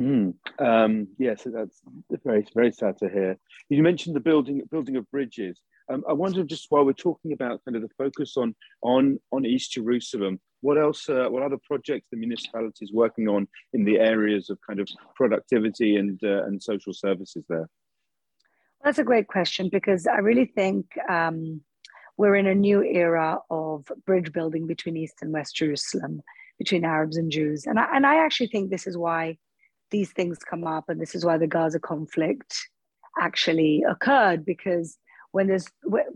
Mm. 0.00 0.34
Um, 0.58 1.08
yes, 1.18 1.46
that's 1.46 1.82
very 2.24 2.46
very 2.54 2.72
sad 2.72 2.98
to 2.98 3.08
hear. 3.08 3.38
You 3.68 3.82
mentioned 3.82 4.16
the 4.16 4.20
building 4.20 4.62
building 4.70 4.96
of 4.96 5.10
bridges. 5.10 5.60
Um, 5.90 6.04
I 6.08 6.12
wonder 6.12 6.44
just 6.44 6.66
while 6.70 6.84
we're 6.84 6.92
talking 6.92 7.32
about 7.32 7.60
kind 7.64 7.76
of 7.76 7.82
the 7.82 7.94
focus 7.98 8.36
on 8.36 8.54
on 8.82 9.18
on 9.32 9.44
East 9.44 9.72
Jerusalem, 9.72 10.40
what 10.60 10.78
else? 10.78 11.08
Uh, 11.08 11.26
what 11.28 11.42
other 11.42 11.58
projects 11.66 12.06
the 12.10 12.16
municipality 12.16 12.84
is 12.84 12.92
working 12.92 13.28
on 13.28 13.48
in 13.72 13.84
the 13.84 13.98
areas 13.98 14.48
of 14.48 14.58
kind 14.66 14.80
of 14.80 14.88
productivity 15.16 15.96
and 15.96 16.18
uh, 16.22 16.44
and 16.44 16.62
social 16.62 16.94
services 16.94 17.44
there? 17.48 17.68
That's 18.82 18.98
a 18.98 19.04
great 19.04 19.26
question 19.26 19.68
because 19.70 20.06
I 20.06 20.18
really 20.18 20.46
think. 20.46 20.86
Um, 21.08 21.62
we're 22.16 22.36
in 22.36 22.46
a 22.46 22.54
new 22.54 22.82
era 22.82 23.38
of 23.50 23.90
bridge 24.06 24.32
building 24.32 24.66
between 24.66 24.96
East 24.96 25.16
and 25.22 25.32
West 25.32 25.56
Jerusalem, 25.56 26.22
between 26.58 26.84
Arabs 26.84 27.16
and 27.16 27.30
Jews. 27.30 27.64
And 27.66 27.78
I, 27.78 27.88
and 27.94 28.06
I 28.06 28.16
actually 28.16 28.48
think 28.48 28.70
this 28.70 28.86
is 28.86 28.96
why 28.96 29.38
these 29.90 30.12
things 30.12 30.38
come 30.38 30.66
up 30.66 30.84
and 30.88 31.00
this 31.00 31.14
is 31.14 31.24
why 31.24 31.38
the 31.38 31.46
Gaza 31.46 31.78
conflict 31.78 32.68
actually 33.20 33.84
occurred 33.88 34.44
because 34.44 34.96
when 35.32 35.46
there's 35.46 35.66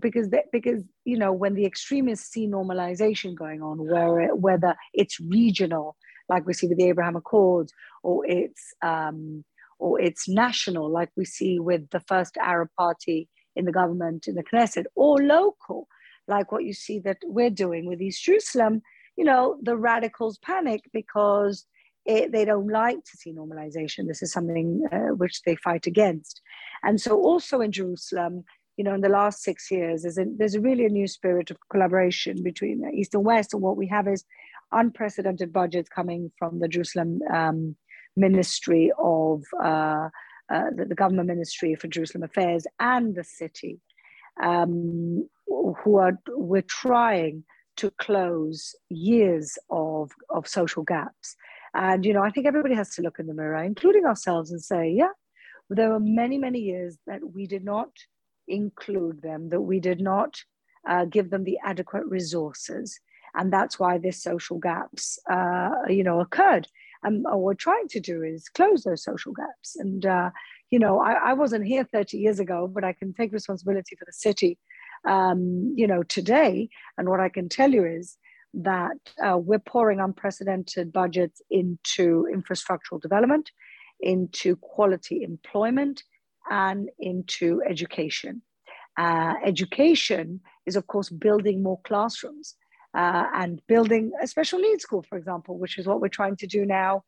because 0.01 0.29
because 0.53 0.83
you 1.05 1.19
know 1.19 1.33
when 1.33 1.55
the 1.55 1.67
extremists 1.67 2.31
see 2.31 2.47
normalization 2.47 3.35
going 3.35 3.63
on 3.63 3.79
where 3.87 4.35
whether 4.35 4.75
it's 4.95 5.21
regional 5.21 5.97
like 6.29 6.47
we 6.47 6.55
see 6.55 6.67
with 6.67 6.79
the 6.79 6.89
Abraham 6.89 7.17
Accords 7.17 7.73
or 8.03 8.27
it's 8.27 8.75
um, 8.83 9.45
or 9.79 10.01
it's 10.01 10.29
national 10.29 10.91
like 10.91 11.11
we 11.17 11.25
see 11.25 11.59
with 11.59 11.89
the 11.91 12.01
first 12.01 12.37
Arab 12.39 12.69
party 12.79 13.29
in 13.57 13.65
the 13.65 13.73
government, 13.73 14.29
in 14.29 14.35
the 14.35 14.45
Knesset, 14.45 14.85
or 14.95 15.19
local, 15.19 15.89
like 16.29 16.53
what 16.53 16.65
you 16.65 16.73
see 16.73 16.99
that 17.01 17.19
we're 17.25 17.51
doing 17.51 17.87
with 17.87 18.01
East 18.01 18.23
Jerusalem, 18.25 18.83
you 19.17 19.25
know, 19.25 19.57
the 19.63 19.77
radicals 19.77 20.39
panic 20.39 20.83
because 20.93 21.67
it, 22.05 22.33
they 22.33 22.45
don't 22.45 22.69
like 22.69 22.99
to 22.99 23.17
see 23.17 23.33
normalization. 23.33 24.07
This 24.07 24.23
is 24.23 24.33
something 24.33 24.87
uh, 24.93 25.15
which 25.17 25.43
they 25.43 25.57
fight 25.57 25.87
against. 25.87 26.41
And 26.85 27.01
so, 27.01 27.21
also 27.21 27.61
in 27.61 27.73
Jerusalem, 27.73 28.45
you 28.77 28.85
know, 28.85 28.95
in 28.95 29.01
the 29.01 29.09
last 29.09 29.43
six 29.43 29.71
years, 29.71 30.03
there's, 30.03 30.19
a, 30.19 30.27
there's 30.37 30.59
really 30.59 30.85
a 30.85 30.91
new 30.91 31.09
spirit 31.09 31.51
of 31.51 31.57
collaboration 31.71 32.43
between 32.43 32.89
East 32.95 33.15
and 33.15 33.25
West. 33.25 33.55
And 33.55 33.63
what 33.63 33.77
we 33.77 33.89
have 33.89 34.07
is 34.07 34.25
unprecedented 34.73 35.53
budgets 35.53 35.89
coming 35.89 36.31
from 36.39 36.61
the 36.61 36.69
Jerusalem 36.69 37.21
um, 37.33 37.77
Ministry 38.17 38.93
of 38.99 39.43
uh, 39.63 40.09
uh, 40.53 40.71
the, 40.75 40.85
the, 40.85 40.95
government 40.95 41.29
ministry 41.29 41.75
for 41.75 41.89
Jerusalem 41.89 42.23
affairs 42.23 42.67
and 42.79 43.15
the 43.15 43.25
city, 43.25 43.81
um, 44.43 45.29
who 45.47 45.97
are 45.97 46.19
we're 46.29 46.63
trying 46.63 47.45
to 47.77 47.91
close 47.99 48.75
years 48.89 49.59
of 49.71 50.13
of 50.31 50.47
social 50.47 50.83
gaps. 50.83 51.37
And 51.75 52.05
you 52.05 52.13
know, 52.13 52.23
I 52.23 52.31
think 52.31 52.47
everybody 52.47 52.75
has 52.75 52.95
to 52.95 53.03
look 53.03 53.19
in 53.19 53.27
the 53.27 53.35
mirror, 53.35 53.63
including 53.63 54.07
ourselves, 54.07 54.51
and 54.51 54.63
say, 54.63 54.91
yeah, 54.91 55.13
there 55.69 55.91
were 55.91 56.01
many, 56.01 56.39
many 56.39 56.61
years 56.61 56.97
that 57.07 57.21
we 57.35 57.47
did 57.47 57.65
not 57.65 57.91
include 58.49 59.23
them, 59.23 59.49
that 59.51 59.61
we 59.61 59.81
did 59.81 60.01
not 60.01 60.41
uh, 60.89 61.05
give 61.05 61.31
them 61.31 61.45
the 61.45 61.59
adequate 61.65 62.07
resources, 62.07 62.99
and 63.35 63.53
that's 63.53 63.79
why 63.79 63.99
this 63.99 64.23
social 64.23 64.59
gaps, 64.59 65.19
uh, 65.31 65.71
you 65.89 66.05
know, 66.05 66.21
occurred 66.21 66.69
and 67.03 67.25
what 67.25 67.41
we're 67.41 67.55
trying 67.55 67.89
to 67.89 68.01
do 68.01 68.23
is 68.23 68.49
close 68.49 68.83
those 68.83 69.05
social 69.05 69.33
gaps. 69.33 69.77
And, 69.77 70.05
uh, 70.05 70.31
you 70.71 70.79
know, 70.79 71.01
I, 71.01 71.13
I, 71.13 71.33
wasn't 71.35 71.67
here 71.67 71.85
30 71.85 72.19
years 72.19 72.41
ago, 72.41 72.71
but 72.73 72.85
I 72.85 72.93
can 72.93 73.13
take 73.13 73.33
responsibility 73.33 73.97
for 73.97 74.05
the 74.05 74.13
city, 74.13 74.59
um, 75.07 75.73
you 75.77 75.87
know, 75.87 76.03
today. 76.03 76.69
And 76.99 77.09
what 77.09 77.21
I 77.21 77.29
can 77.29 77.49
tell 77.49 77.71
you 77.71 77.85
is 77.85 78.17
that 78.55 78.97
uh, 79.25 79.39
we're 79.39 79.59
pouring 79.59 80.01
unprecedented 80.01 80.93
budgets 80.93 81.43
into 81.51 82.27
infrastructural 82.33 83.01
development, 83.01 83.51
into 84.01 84.57
quality 84.57 85.23
employment, 85.23 86.03
and 86.51 86.89
into 86.99 87.63
education. 87.69 88.43
Uh, 88.99 89.35
education 89.45 90.41
is, 90.65 90.75
of 90.75 90.87
course, 90.87 91.11
building 91.11 91.63
more 91.63 91.81
classrooms 91.85 92.57
uh, 92.97 93.27
and 93.35 93.61
building 93.67 94.11
a 94.23 94.27
special 94.27 94.59
needs 94.59 94.83
school, 94.83 95.03
for 95.03 95.19
example, 95.19 95.59
which 95.59 95.79
is 95.79 95.87
what 95.87 96.01
we're 96.01 96.09
trying 96.09 96.37
to 96.37 96.47
do 96.47 96.65
now 96.65 97.05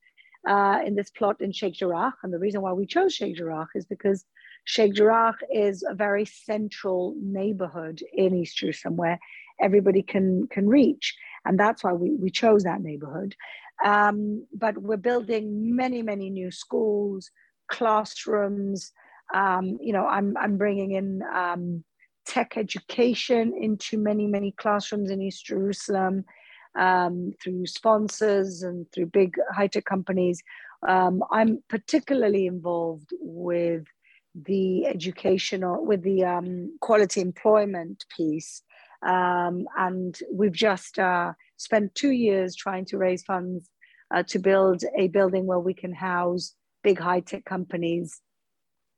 uh, 0.47 0.79
in 0.85 0.95
this 0.95 1.11
plot 1.11 1.41
in 1.41 1.51
Sheikh 1.51 1.75
Jarrah. 1.75 2.13
And 2.23 2.33
the 2.33 2.39
reason 2.39 2.61
why 2.61 2.73
we 2.75 2.87
chose 2.87 3.15
Sheikh 3.15 3.37
Jarrah 3.37 3.69
is 3.75 3.87
because 3.87 4.25
Sheikh 4.65 4.95
Jarrah 4.95 5.35
is 5.51 5.83
a 5.89 5.95
very 5.95 6.27
central 6.27 7.17
neighborhood 7.23 8.03
in 8.13 8.35
East 8.35 8.59
Jerusalem 8.59 8.97
where 8.97 9.19
everybody 9.61 10.03
can, 10.03 10.47
can 10.49 10.69
reach. 10.69 11.17
And 11.47 11.59
that's 11.59 11.83
why 11.83 11.95
we, 11.95 12.17
we 12.17 12.31
chose 12.31 12.65
that 12.65 12.83
neighborhood. 12.83 13.35
Um, 13.83 14.47
but 14.53 14.77
we're 14.77 14.99
building 14.99 15.75
many, 15.75 16.03
many 16.03 16.29
new 16.29 16.51
schools, 16.51 17.31
classrooms. 17.71 18.93
Um, 19.33 19.79
you 19.81 19.95
know, 19.95 20.07
I'm, 20.07 20.37
I'm 20.37 20.59
bringing 20.59 20.93
in 20.93 21.23
um, 21.35 21.85
tech 22.29 22.57
education 22.57 23.55
into 23.59 23.99
many, 23.99 24.27
many 24.27 24.53
classrooms 24.53 25.11
in 25.11 25.21
East 25.23 25.47
Jerusalem 25.47 26.25
um, 26.79 27.33
through 27.43 27.67
sponsors 27.67 28.63
and 28.63 28.87
through 28.93 29.07
big 29.07 29.35
high 29.51 29.67
tech 29.67 29.87
companies. 29.87 30.41
Um, 30.87 31.25
I'm 31.33 31.63
particularly 31.69 32.47
involved 32.47 33.11
with 33.19 33.85
the 34.35 34.87
educational, 34.87 35.85
with 35.85 36.03
the 36.03 36.25
um, 36.25 36.79
quality 36.81 37.23
employment 37.23 38.05
piece. 38.15 38.63
Um, 39.05 39.67
and 39.77 40.17
we've 40.31 40.53
just 40.53 40.99
uh, 40.99 41.33
spent 41.57 41.95
two 41.95 42.11
years 42.11 42.55
trying 42.55 42.85
to 42.87 42.99
raise 42.99 43.23
funds 43.23 43.71
uh, 44.15 44.23
to 44.25 44.39
build 44.39 44.85
a 44.97 45.09
building 45.09 45.47
where 45.47 45.59
we 45.59 45.75
can 45.75 45.95
house 45.95 46.55
big 46.85 46.99
high 46.99 47.21
tech 47.21 47.45
companies 47.45 48.21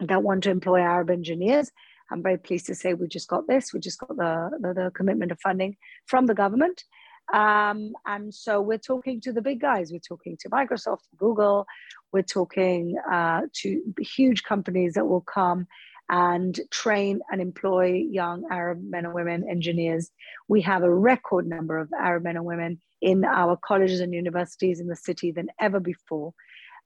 that 0.00 0.22
want 0.22 0.42
to 0.44 0.50
employ 0.50 0.80
Arab 0.80 1.10
engineers. 1.10 1.70
I'm 2.10 2.22
very 2.22 2.38
pleased 2.38 2.66
to 2.66 2.74
say 2.74 2.94
we 2.94 3.08
just 3.08 3.28
got 3.28 3.46
this. 3.46 3.72
We 3.72 3.80
just 3.80 3.98
got 4.00 4.16
the, 4.16 4.50
the, 4.60 4.74
the 4.74 4.90
commitment 4.94 5.32
of 5.32 5.40
funding 5.40 5.76
from 6.06 6.26
the 6.26 6.34
government. 6.34 6.84
Um, 7.32 7.92
and 8.06 8.34
so 8.34 8.60
we're 8.60 8.78
talking 8.78 9.20
to 9.20 9.32
the 9.32 9.42
big 9.42 9.60
guys. 9.60 9.92
We're 9.92 10.00
talking 10.00 10.36
to 10.40 10.50
Microsoft, 10.50 11.04
Google. 11.16 11.66
We're 12.12 12.22
talking 12.22 12.96
uh, 13.10 13.42
to 13.52 13.82
huge 14.00 14.42
companies 14.42 14.94
that 14.94 15.06
will 15.06 15.20
come 15.20 15.66
and 16.08 16.58
train 16.72 17.20
and 17.30 17.40
employ 17.40 18.04
young 18.10 18.44
Arab 18.50 18.82
men 18.82 19.04
and 19.04 19.14
women 19.14 19.48
engineers. 19.48 20.10
We 20.48 20.60
have 20.62 20.82
a 20.82 20.92
record 20.92 21.46
number 21.46 21.78
of 21.78 21.88
Arab 21.96 22.24
men 22.24 22.36
and 22.36 22.44
women 22.44 22.80
in 23.00 23.24
our 23.24 23.56
colleges 23.56 24.00
and 24.00 24.12
universities 24.12 24.80
in 24.80 24.88
the 24.88 24.96
city 24.96 25.30
than 25.30 25.48
ever 25.60 25.78
before. 25.78 26.34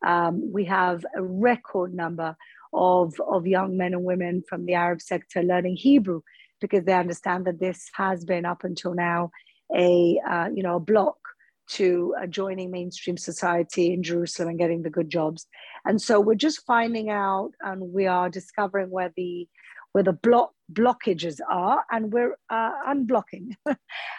Um, 0.04 0.52
we 0.52 0.66
have 0.66 1.06
a 1.16 1.22
record 1.22 1.94
number 1.94 2.36
of, 2.74 3.14
of 3.20 3.46
young 3.46 3.76
men 3.76 3.94
and 3.94 4.04
women 4.04 4.42
from 4.48 4.66
the 4.66 4.74
Arab 4.74 5.00
sector 5.00 5.42
learning 5.42 5.76
Hebrew 5.76 6.20
because 6.60 6.84
they 6.84 6.92
understand 6.92 7.46
that 7.46 7.60
this 7.60 7.88
has 7.94 8.24
been 8.24 8.44
up 8.44 8.64
until 8.64 8.94
now 8.94 9.30
a 9.74 10.20
uh, 10.28 10.48
you 10.54 10.62
know 10.62 10.76
a 10.76 10.80
block 10.80 11.16
to 11.66 12.14
uh, 12.20 12.26
joining 12.26 12.70
mainstream 12.70 13.16
society 13.16 13.92
in 13.92 14.02
Jerusalem 14.02 14.50
and 14.50 14.58
getting 14.58 14.82
the 14.82 14.90
good 14.90 15.08
jobs. 15.08 15.46
And 15.86 16.00
so 16.00 16.20
we're 16.20 16.34
just 16.34 16.64
finding 16.66 17.08
out 17.08 17.52
and 17.62 17.92
we 17.92 18.06
are 18.06 18.28
discovering 18.28 18.90
where 18.90 19.12
the 19.16 19.48
where 19.92 20.04
the 20.04 20.12
block 20.12 20.52
blockages 20.72 21.38
are 21.48 21.84
and 21.90 22.12
we're 22.12 22.36
uh, 22.50 22.72
unblocking 22.88 23.54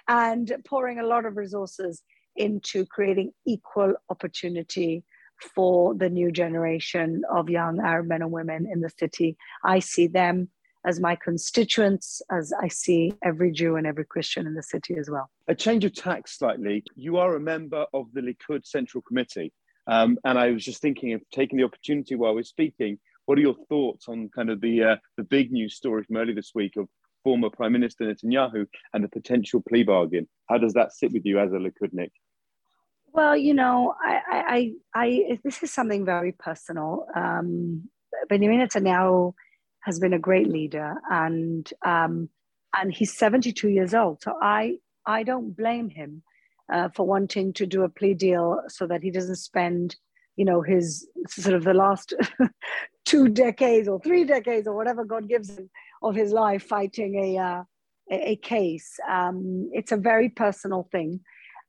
and 0.07 0.55
pouring 0.65 0.99
a 0.99 1.05
lot 1.05 1.25
of 1.25 1.37
resources 1.37 2.01
into 2.35 2.85
creating 2.85 3.31
equal 3.45 3.93
opportunity 4.09 5.03
for 5.39 5.93
the 5.93 6.09
new 6.09 6.31
generation 6.31 7.23
of 7.31 7.49
young 7.49 7.79
Arab 7.79 8.07
men 8.07 8.21
and 8.21 8.31
women 8.31 8.67
in 8.71 8.81
the 8.81 8.89
city. 8.89 9.37
I 9.63 9.79
see 9.79 10.07
them 10.07 10.49
as 10.85 10.99
my 10.99 11.15
constituents, 11.15 12.21
as 12.31 12.53
I 12.61 12.67
see 12.67 13.13
every 13.23 13.51
Jew 13.51 13.75
and 13.75 13.87
every 13.87 14.05
Christian 14.05 14.45
in 14.45 14.53
the 14.53 14.63
city 14.63 14.95
as 14.97 15.09
well. 15.09 15.29
A 15.47 15.55
change 15.55 15.83
of 15.83 15.93
tack 15.93 16.27
slightly. 16.27 16.83
You 16.95 17.17
are 17.17 17.35
a 17.35 17.39
member 17.39 17.85
of 17.93 18.05
the 18.13 18.21
Likud 18.21 18.65
Central 18.65 19.01
Committee. 19.01 19.51
Um, 19.87 20.17
and 20.23 20.37
I 20.37 20.51
was 20.51 20.63
just 20.63 20.81
thinking 20.81 21.13
of 21.13 21.21
taking 21.31 21.57
the 21.57 21.63
opportunity 21.63 22.15
while 22.15 22.35
we're 22.35 22.43
speaking. 22.43 22.99
What 23.25 23.37
are 23.37 23.41
your 23.41 23.55
thoughts 23.67 24.07
on 24.07 24.29
kind 24.35 24.49
of 24.49 24.61
the 24.61 24.83
uh, 24.83 24.95
the 25.17 25.23
big 25.23 25.51
news 25.51 25.75
story 25.75 26.03
from 26.03 26.17
earlier 26.17 26.35
this 26.35 26.51
week 26.53 26.75
of 26.77 26.87
former 27.23 27.49
Prime 27.49 27.71
Minister 27.71 28.05
Netanyahu 28.05 28.67
and 28.93 29.03
the 29.03 29.09
potential 29.09 29.63
plea 29.67 29.83
bargain? 29.83 30.27
How 30.47 30.57
does 30.59 30.73
that 30.73 30.93
sit 30.93 31.11
with 31.11 31.25
you 31.25 31.39
as 31.39 31.51
a 31.51 31.57
Likudnik? 31.57 32.11
Well, 33.15 33.37
you 33.37 33.53
know, 33.53 33.95
I, 34.03 34.19
I, 34.29 34.71
I, 34.93 35.39
this 35.41 35.63
is 35.63 35.71
something 35.71 36.03
very 36.03 36.33
personal. 36.33 37.07
Um, 37.15 37.89
Benjamin 38.27 38.59
Netanyahu 38.59 39.33
has 39.83 39.99
been 39.99 40.11
a 40.11 40.19
great 40.19 40.49
leader, 40.49 40.95
and 41.09 41.71
um, 41.85 42.27
and 42.77 42.93
he's 42.93 43.17
72 43.17 43.69
years 43.69 43.93
old. 43.93 44.21
So 44.21 44.33
I 44.41 44.79
I 45.05 45.23
don't 45.23 45.55
blame 45.55 45.89
him 45.89 46.23
uh, 46.69 46.89
for 46.89 47.07
wanting 47.07 47.53
to 47.53 47.65
do 47.65 47.83
a 47.83 47.89
plea 47.89 48.15
deal 48.15 48.59
so 48.67 48.85
that 48.85 49.01
he 49.01 49.11
doesn't 49.11 49.37
spend, 49.37 49.95
you 50.35 50.43
know, 50.43 50.61
his 50.61 51.07
sort 51.29 51.55
of 51.55 51.63
the 51.63 51.73
last 51.73 52.13
two 53.05 53.29
decades 53.29 53.87
or 53.87 53.97
three 54.01 54.25
decades 54.25 54.67
or 54.67 54.75
whatever 54.75 55.05
God 55.05 55.29
gives 55.29 55.51
him 55.51 55.69
of 56.03 56.15
his 56.15 56.33
life 56.33 56.63
fighting 56.63 57.15
a 57.23 57.37
uh, 57.41 57.63
a 58.11 58.35
case. 58.35 58.99
Um, 59.09 59.69
it's 59.71 59.93
a 59.93 59.97
very 59.97 60.27
personal 60.27 60.89
thing, 60.91 61.21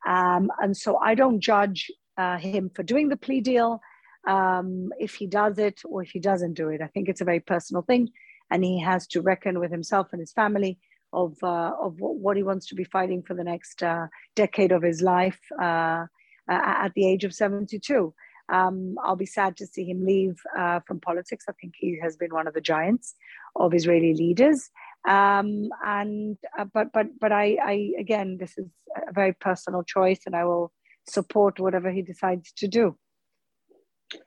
um, 0.07 0.51
and 0.61 0.77
so 0.77 0.99
I 0.99 1.15
don't 1.15 1.41
judge 1.41 1.91
uh, 2.19 2.39
him 2.39 2.71
for 2.75 2.83
doing 2.83 3.09
the 3.09 3.17
plea 3.17 3.41
deal 3.41 3.81
um, 4.27 4.91
if 4.99 5.15
he 5.15 5.27
does 5.27 5.59
it 5.59 5.83
or 5.85 6.03
if 6.03 6.11
he 6.11 6.21
doesn't 6.21 6.55
do 6.55 6.69
it. 6.69 6.81
I 6.81 6.89
think 6.89 7.09
it's 7.09 7.21
a 7.21 7.25
very 7.25 7.41
personal 7.41 7.83
thing, 7.83 8.11
and 8.51 8.65
he 8.65 8.81
has 8.81 9.07
to 9.09 9.21
reckon 9.21 9.61
with 9.61 9.71
himself 9.71 10.09
and 10.13 10.21
his 10.21 10.33
family 10.33 10.79
of 11.13 11.37
uh, 11.43 11.73
of 11.81 11.95
what 11.99 12.37
he 12.37 12.43
wants 12.43 12.67
to 12.67 12.75
be 12.75 12.85
fighting 12.85 13.23
for 13.23 13.35
the 13.35 13.45
next 13.45 13.83
uh, 13.83 14.07
decade 14.35 14.73
of 14.73 14.83
his 14.83 15.01
life 15.03 15.41
uh, 15.61 16.07
at 16.49 16.93
the 16.95 17.09
age 17.09 17.25
of 17.25 17.35
72. 17.35 18.15
Um, 18.49 18.97
I'll 19.03 19.17
be 19.17 19.27
sad 19.27 19.57
to 19.57 19.67
see 19.67 19.85
him 19.85 20.05
leave 20.05 20.41
uh, 20.57 20.81
from 20.87 21.01
politics. 21.01 21.47
I 21.49 21.53
think 21.61 21.75
he 21.77 21.99
has 22.03 22.17
been 22.17 22.33
one 22.33 22.47
of 22.47 22.55
the 22.55 22.61
giants 22.61 23.15
of 23.57 23.75
Israeli 23.75 24.15
leaders. 24.15 24.71
Um, 25.07 25.69
and 25.85 26.37
uh, 26.59 26.64
but 26.73 26.92
but 26.92 27.07
but 27.21 27.33
I, 27.33 27.57
I 27.62 27.92
again, 27.99 28.38
this 28.38 28.59
is 28.59 28.66
a 29.09 29.12
very 29.12 29.33
personal 29.33 29.85
choice, 29.85 30.21
and 30.27 30.35
I 30.35 30.45
will 30.45 30.73
support 31.09 31.61
whatever 31.61 31.90
he 31.90 32.03
decides 32.03 32.53
to 32.53 32.66
do. 32.66 32.97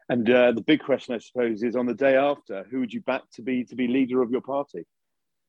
And 0.09 0.29
uh, 0.29 0.51
the 0.51 0.61
big 0.61 0.81
question, 0.81 1.15
I 1.15 1.19
suppose, 1.19 1.63
is 1.63 1.75
on 1.75 1.85
the 1.85 1.93
day 1.93 2.15
after, 2.15 2.65
who 2.69 2.79
would 2.79 2.93
you 2.93 3.01
back 3.01 3.23
to 3.33 3.41
be 3.41 3.63
to 3.65 3.75
be 3.75 3.87
leader 3.87 4.21
of 4.21 4.31
your 4.31 4.41
party? 4.41 4.85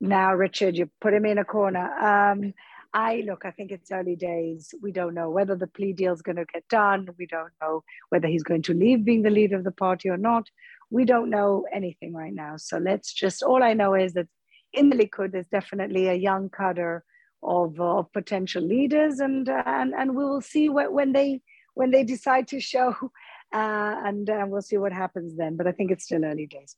Now, 0.01 0.35
Richard, 0.35 0.77
you 0.77 0.91
put 1.01 1.15
him 1.15 1.27
in 1.27 1.39
a 1.39 1.45
corner. 1.45 1.93
Um, 1.93 2.55
I 2.93 3.23
look, 3.27 3.45
I 3.45 3.51
think 3.53 3.71
it's 3.71 3.93
early 3.93 4.17
days. 4.17 4.75
We 4.83 4.91
don't 4.93 5.15
know 5.15 5.31
whether 5.31 5.55
the 5.55 5.67
plea 5.67 5.93
deal 5.93 6.13
is 6.13 6.23
going 6.23 6.37
to 6.37 6.45
get 6.53 6.67
done. 6.69 7.09
We 7.19 7.27
don't 7.27 7.53
know 7.61 7.85
whether 8.09 8.27
he's 8.27 8.43
going 8.43 8.63
to 8.63 8.75
leave 8.75 9.05
being 9.05 9.23
the 9.23 9.31
leader 9.31 9.57
of 9.57 9.65
the 9.65 9.71
party 9.71 10.09
or 10.09 10.17
not. 10.17 10.49
We 10.91 11.05
don't 11.05 11.31
know 11.31 11.67
anything 11.73 12.15
right 12.15 12.35
now. 12.35 12.57
So 12.57 12.79
let's 12.79 13.13
just, 13.13 13.45
all 13.45 13.63
I 13.63 13.75
know 13.75 13.95
is 13.95 14.15
that 14.15 14.27
in 14.73 14.91
the 14.91 14.97
Likud, 14.97 15.33
there's 15.33 15.49
definitely 15.49 16.09
a 16.09 16.15
young 16.15 16.51
cadre 16.51 17.01
of, 17.43 17.81
of 17.81 18.13
potential 18.13 18.63
leaders, 18.63 19.21
and, 19.21 19.49
and, 19.49 19.95
and 19.95 20.15
we 20.15 20.25
will 20.25 20.43
see 20.43 20.69
what, 20.69 20.93
when, 20.93 21.13
they, 21.13 21.41
when 21.75 21.91
they 21.91 22.05
decide 22.05 22.49
to 22.49 22.61
show 22.61 22.95
uh, 23.53 23.95
and 24.05 24.29
uh, 24.31 24.45
we'll 24.47 24.63
see 24.63 24.79
what 24.79 24.93
happens 24.93 25.37
then. 25.37 25.57
But 25.57 25.67
I 25.67 25.73
think 25.73 25.91
it's 25.91 26.05
still 26.05 26.25
early 26.25 26.47
days. 26.47 26.77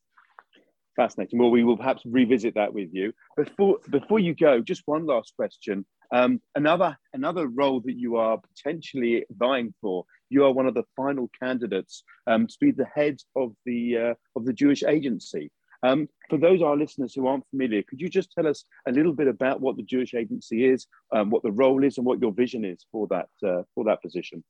Fascinating. 0.96 1.38
Well, 1.38 1.50
we 1.50 1.64
will 1.64 1.76
perhaps 1.78 2.02
revisit 2.05 2.55
that 2.55 2.74
with 2.74 2.90
you. 2.92 3.14
Before 3.37 3.78
before 3.88 4.18
you 4.18 4.35
go, 4.35 4.61
just 4.61 4.83
one 4.85 5.07
last 5.07 5.33
question. 5.37 5.87
Um, 6.12 6.42
another 6.55 6.98
another 7.14 7.46
role 7.46 7.81
that 7.87 7.98
you 7.98 8.16
are 8.16 8.38
potentially 8.38 9.24
vying 9.31 9.72
for. 9.81 10.05
You 10.28 10.44
are 10.44 10.52
one 10.52 10.66
of 10.66 10.74
the 10.74 10.85
final 10.94 11.31
candidates 11.42 12.05
um, 12.26 12.46
to 12.46 12.57
be 12.61 12.72
the 12.72 12.85
head 12.94 13.16
of 13.35 13.55
the 13.64 13.96
uh, 13.96 14.14
of 14.37 14.44
the 14.44 14.52
Jewish 14.52 14.83
Agency. 14.83 15.50
Um, 15.82 16.08
for 16.28 16.38
those 16.38 16.62
our 16.62 16.76
listeners 16.76 17.14
who 17.14 17.26
aren't 17.26 17.48
familiar, 17.50 17.82
could 17.82 18.00
you 18.00 18.08
just 18.08 18.32
tell 18.32 18.46
us 18.46 18.64
a 18.86 18.92
little 18.92 19.12
bit 19.12 19.28
about 19.28 19.60
what 19.60 19.76
the 19.76 19.82
Jewish 19.82 20.14
Agency 20.14 20.64
is, 20.64 20.86
um, 21.12 21.30
what 21.30 21.42
the 21.42 21.52
role 21.52 21.82
is, 21.84 21.98
and 21.98 22.06
what 22.06 22.20
your 22.20 22.32
vision 22.32 22.64
is 22.64 22.86
for 22.90 23.06
that 23.08 23.28
uh, 23.46 23.62
for 23.74 23.84
that 23.84 24.02
position? 24.02 24.44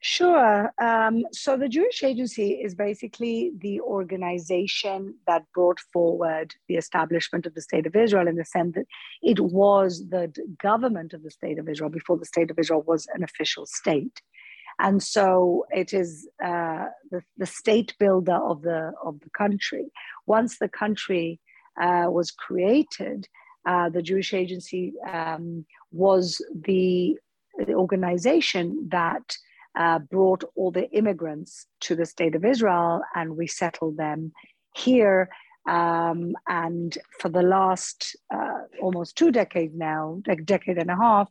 Sure. 0.00 0.70
Um, 0.80 1.24
so 1.32 1.56
the 1.56 1.68
Jewish 1.68 2.04
Agency 2.04 2.52
is 2.52 2.74
basically 2.74 3.52
the 3.58 3.80
organization 3.80 5.14
that 5.26 5.44
brought 5.54 5.80
forward 5.92 6.54
the 6.68 6.76
establishment 6.76 7.46
of 7.46 7.54
the 7.54 7.62
State 7.62 7.86
of 7.86 7.96
Israel 7.96 8.28
in 8.28 8.36
the 8.36 8.44
sense 8.44 8.74
that 8.74 8.84
it 9.22 9.40
was 9.40 10.08
the 10.10 10.30
government 10.62 11.14
of 11.14 11.22
the 11.22 11.30
State 11.30 11.58
of 11.58 11.68
Israel 11.68 11.90
before 11.90 12.18
the 12.18 12.26
State 12.26 12.50
of 12.50 12.58
Israel 12.58 12.84
was 12.86 13.08
an 13.14 13.24
official 13.24 13.64
state. 13.66 14.20
And 14.78 15.02
so 15.02 15.64
it 15.70 15.92
is 15.92 16.28
uh, 16.44 16.86
the, 17.10 17.22
the 17.36 17.46
state 17.46 17.94
builder 17.98 18.34
of 18.34 18.62
the, 18.62 18.92
of 19.04 19.20
the 19.20 19.30
country. 19.30 19.86
Once 20.26 20.58
the 20.58 20.68
country 20.68 21.40
uh, 21.80 22.06
was 22.08 22.30
created, 22.30 23.28
uh, 23.68 23.88
the 23.88 24.02
Jewish 24.02 24.34
Agency 24.34 24.92
um, 25.10 25.64
was 25.92 26.44
the, 26.68 27.16
the 27.66 27.74
organization 27.74 28.88
that 28.90 29.36
uh, 29.78 29.98
brought 29.98 30.44
all 30.54 30.70
the 30.70 30.88
immigrants 30.90 31.66
to 31.80 31.94
the 31.96 32.06
state 32.06 32.34
of 32.34 32.44
Israel 32.44 33.02
and 33.14 33.38
resettled 33.38 33.96
them 33.96 34.32
here 34.74 35.28
Um, 35.68 36.20
and 36.46 36.96
for 37.18 37.28
the 37.28 37.42
last 37.42 37.98
uh, 38.36 38.60
almost 38.84 39.16
two 39.16 39.30
decades 39.32 39.74
now, 39.74 40.22
like 40.28 40.44
decade 40.44 40.78
and 40.78 40.90
a 40.90 40.96
half, 41.06 41.28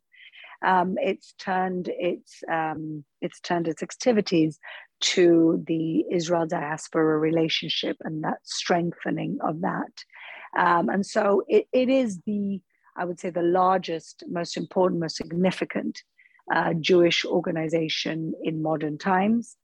um, 0.64 0.96
it's 1.00 1.34
turned 1.34 1.90
its 1.92 2.44
um, 2.52 3.04
it's 3.22 3.40
turned 3.40 3.68
its 3.68 3.84
activities 3.84 4.60
to 5.02 5.64
the 5.68 6.06
Israel 6.12 6.48
diaspora 6.48 7.18
relationship 7.18 7.98
and 8.02 8.24
that 8.24 8.40
strengthening 8.44 9.38
of 9.42 9.62
that. 9.62 10.04
Um, 10.58 10.90
and 10.90 11.06
so 11.06 11.44
it, 11.48 11.68
it 11.74 11.90
is 11.90 12.20
the 12.26 12.62
I 12.98 13.06
would 13.06 13.20
say 13.20 13.30
the 13.30 13.42
largest, 13.42 14.24
most 14.28 14.56
important, 14.56 15.02
most 15.02 15.18
significant 15.18 16.02
uh, 16.54 16.74
Jewish 16.74 17.26
organization 17.26 18.34
in 18.44 18.62
modern 18.62 18.98
times. 18.98 19.58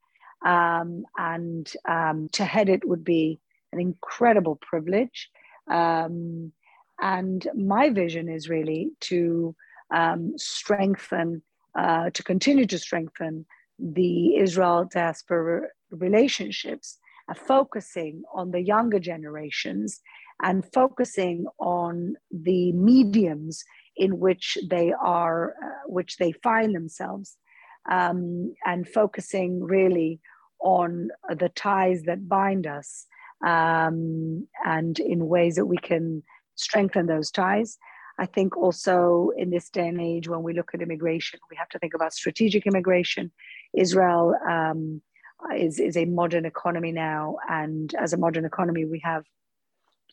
Um, 0.45 1.03
and 1.17 1.71
um, 1.87 2.29
to 2.33 2.43
head 2.43 2.67
it 2.67 2.87
would 2.87 3.03
be 3.03 3.39
an 3.71 3.79
incredible 3.79 4.55
privilege. 4.55 5.29
Um, 5.69 6.51
and 6.99 7.47
my 7.55 7.89
vision 7.89 8.27
is 8.27 8.49
really 8.49 8.91
to 9.01 9.55
um, 9.93 10.33
strengthen, 10.37 11.41
uh, 11.77 12.09
to 12.11 12.23
continue 12.23 12.65
to 12.65 12.77
strengthen 12.77 13.45
the 13.79 14.35
Israel 14.35 14.87
diaspora 14.91 15.67
relationships, 15.91 16.97
uh, 17.29 17.33
focusing 17.33 18.23
on 18.33 18.51
the 18.51 18.61
younger 18.61 18.99
generations 18.99 20.01
and 20.43 20.65
focusing 20.73 21.45
on 21.59 22.15
the 22.31 22.71
mediums 22.73 23.63
in 23.95 24.19
which 24.19 24.57
they 24.69 24.93
are, 24.93 25.53
uh, 25.63 25.87
which 25.87 26.17
they 26.17 26.31
find 26.43 26.73
themselves, 26.73 27.37
um, 27.89 28.53
and 28.65 28.87
focusing 28.87 29.63
really 29.63 30.19
on 30.61 31.09
the 31.37 31.49
ties 31.49 32.03
that 32.03 32.27
bind 32.27 32.67
us 32.67 33.07
um, 33.45 34.47
and 34.65 34.99
in 34.99 35.27
ways 35.27 35.55
that 35.55 35.65
we 35.65 35.77
can 35.77 36.23
strengthen 36.55 37.07
those 37.07 37.31
ties. 37.31 37.77
I 38.21 38.27
think 38.27 38.55
also 38.55 39.31
in 39.35 39.49
this 39.49 39.71
day 39.71 39.87
and 39.87 39.99
age, 39.99 40.27
when 40.27 40.43
we 40.43 40.53
look 40.53 40.71
at 40.75 40.81
immigration, 40.83 41.39
we 41.49 41.57
have 41.57 41.69
to 41.69 41.79
think 41.79 41.95
about 41.95 42.13
strategic 42.13 42.67
immigration. 42.67 43.31
Israel 43.75 44.35
um, 44.47 45.01
is, 45.57 45.79
is 45.79 45.97
a 45.97 46.05
modern 46.05 46.45
economy 46.45 46.91
now, 46.91 47.37
and 47.49 47.91
as 47.95 48.13
a 48.13 48.17
modern 48.17 48.45
economy, 48.45 48.85
we 48.85 49.01
have 49.03 49.23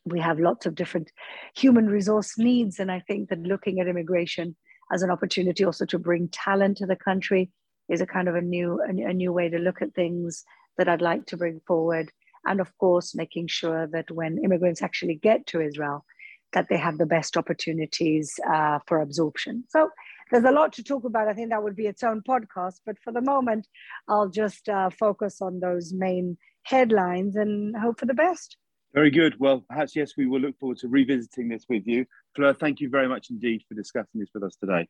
we 0.07 0.21
have 0.21 0.41
lots 0.41 0.65
of 0.65 0.75
different 0.75 1.13
human 1.55 1.87
resource 1.87 2.39
needs, 2.39 2.79
and 2.81 2.91
I 2.91 3.01
think 3.01 3.29
that 3.29 3.41
looking 3.41 3.79
at 3.79 3.89
immigration 3.89 4.57
as 4.91 5.03
an 5.03 5.11
opportunity 5.11 5.63
also 5.67 5.85
to 5.85 5.99
bring 5.99 6.29
talent 6.29 6.79
to 6.79 6.87
the 6.87 6.97
country 6.97 7.51
is 7.91 8.01
a 8.01 8.07
kind 8.07 8.27
of 8.27 8.37
a 8.37 8.41
new 8.41 8.81
a, 8.89 9.11
a 9.11 9.13
new 9.13 9.35
way 9.35 9.51
to 9.51 9.59
look 9.59 9.83
at 9.83 9.93
things 9.95 10.45
that 10.79 10.89
I'd 10.89 11.03
like 11.03 11.27
to 11.27 11.37
bring 11.37 11.61
forward. 11.67 12.11
And 12.47 12.59
of 12.59 12.71
course, 12.79 13.15
making 13.15 13.49
sure 13.49 13.87
that 13.89 14.11
when 14.11 14.43
immigrants 14.43 14.81
actually 14.81 15.17
get 15.17 15.47
to 15.49 15.61
Israel, 15.61 16.07
that 16.53 16.69
they 16.69 16.77
have 16.77 16.99
the 16.99 17.07
best 17.07 17.37
opportunities 17.37 18.39
uh, 18.51 18.79
for 18.87 19.01
absorption. 19.01 19.65
So 19.69 19.91
there's 20.31 20.45
a 20.45 20.51
lot 20.51 20.73
to 20.75 20.83
talk 20.83 21.05
about. 21.05 21.29
I 21.29 21.35
think 21.35 21.51
that 21.51 21.63
would 21.63 21.77
be 21.77 21.87
its 21.87 22.03
own 22.03 22.23
podcast. 22.27 22.81
But 22.87 22.99
for 23.03 23.13
the 23.13 23.21
moment, 23.21 23.67
I'll 24.09 24.29
just 24.29 24.69
uh, 24.69 24.91
focus 24.91 25.41
on 25.41 25.61
those 25.61 25.93
main 25.93 26.37
headlines 26.65 27.37
and 27.37 27.77
hope 27.77 28.01
for 28.01 28.07
the 28.07 28.15
best. 28.15 28.57
Very 28.95 29.11
good. 29.11 29.35
Well, 29.39 29.65
perhaps, 29.69 29.95
yes, 29.95 30.13
we 30.17 30.27
will 30.27 30.41
look 30.41 30.59
forward 30.59 30.79
to 30.79 30.89
revisiting 30.89 31.49
this 31.49 31.67
with 31.69 31.87
you. 31.87 32.07
Fleur, 32.35 32.55
thank 32.55 32.81
you 32.81 32.89
very 32.89 33.09
much 33.09 33.29
indeed 33.31 33.63
for 33.69 33.75
discussing 33.75 34.21
this 34.21 34.31
with 34.35 34.43
us 34.43 34.57
today. 34.57 34.89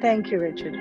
Thank 0.00 0.30
you, 0.30 0.38
Richard. 0.40 0.76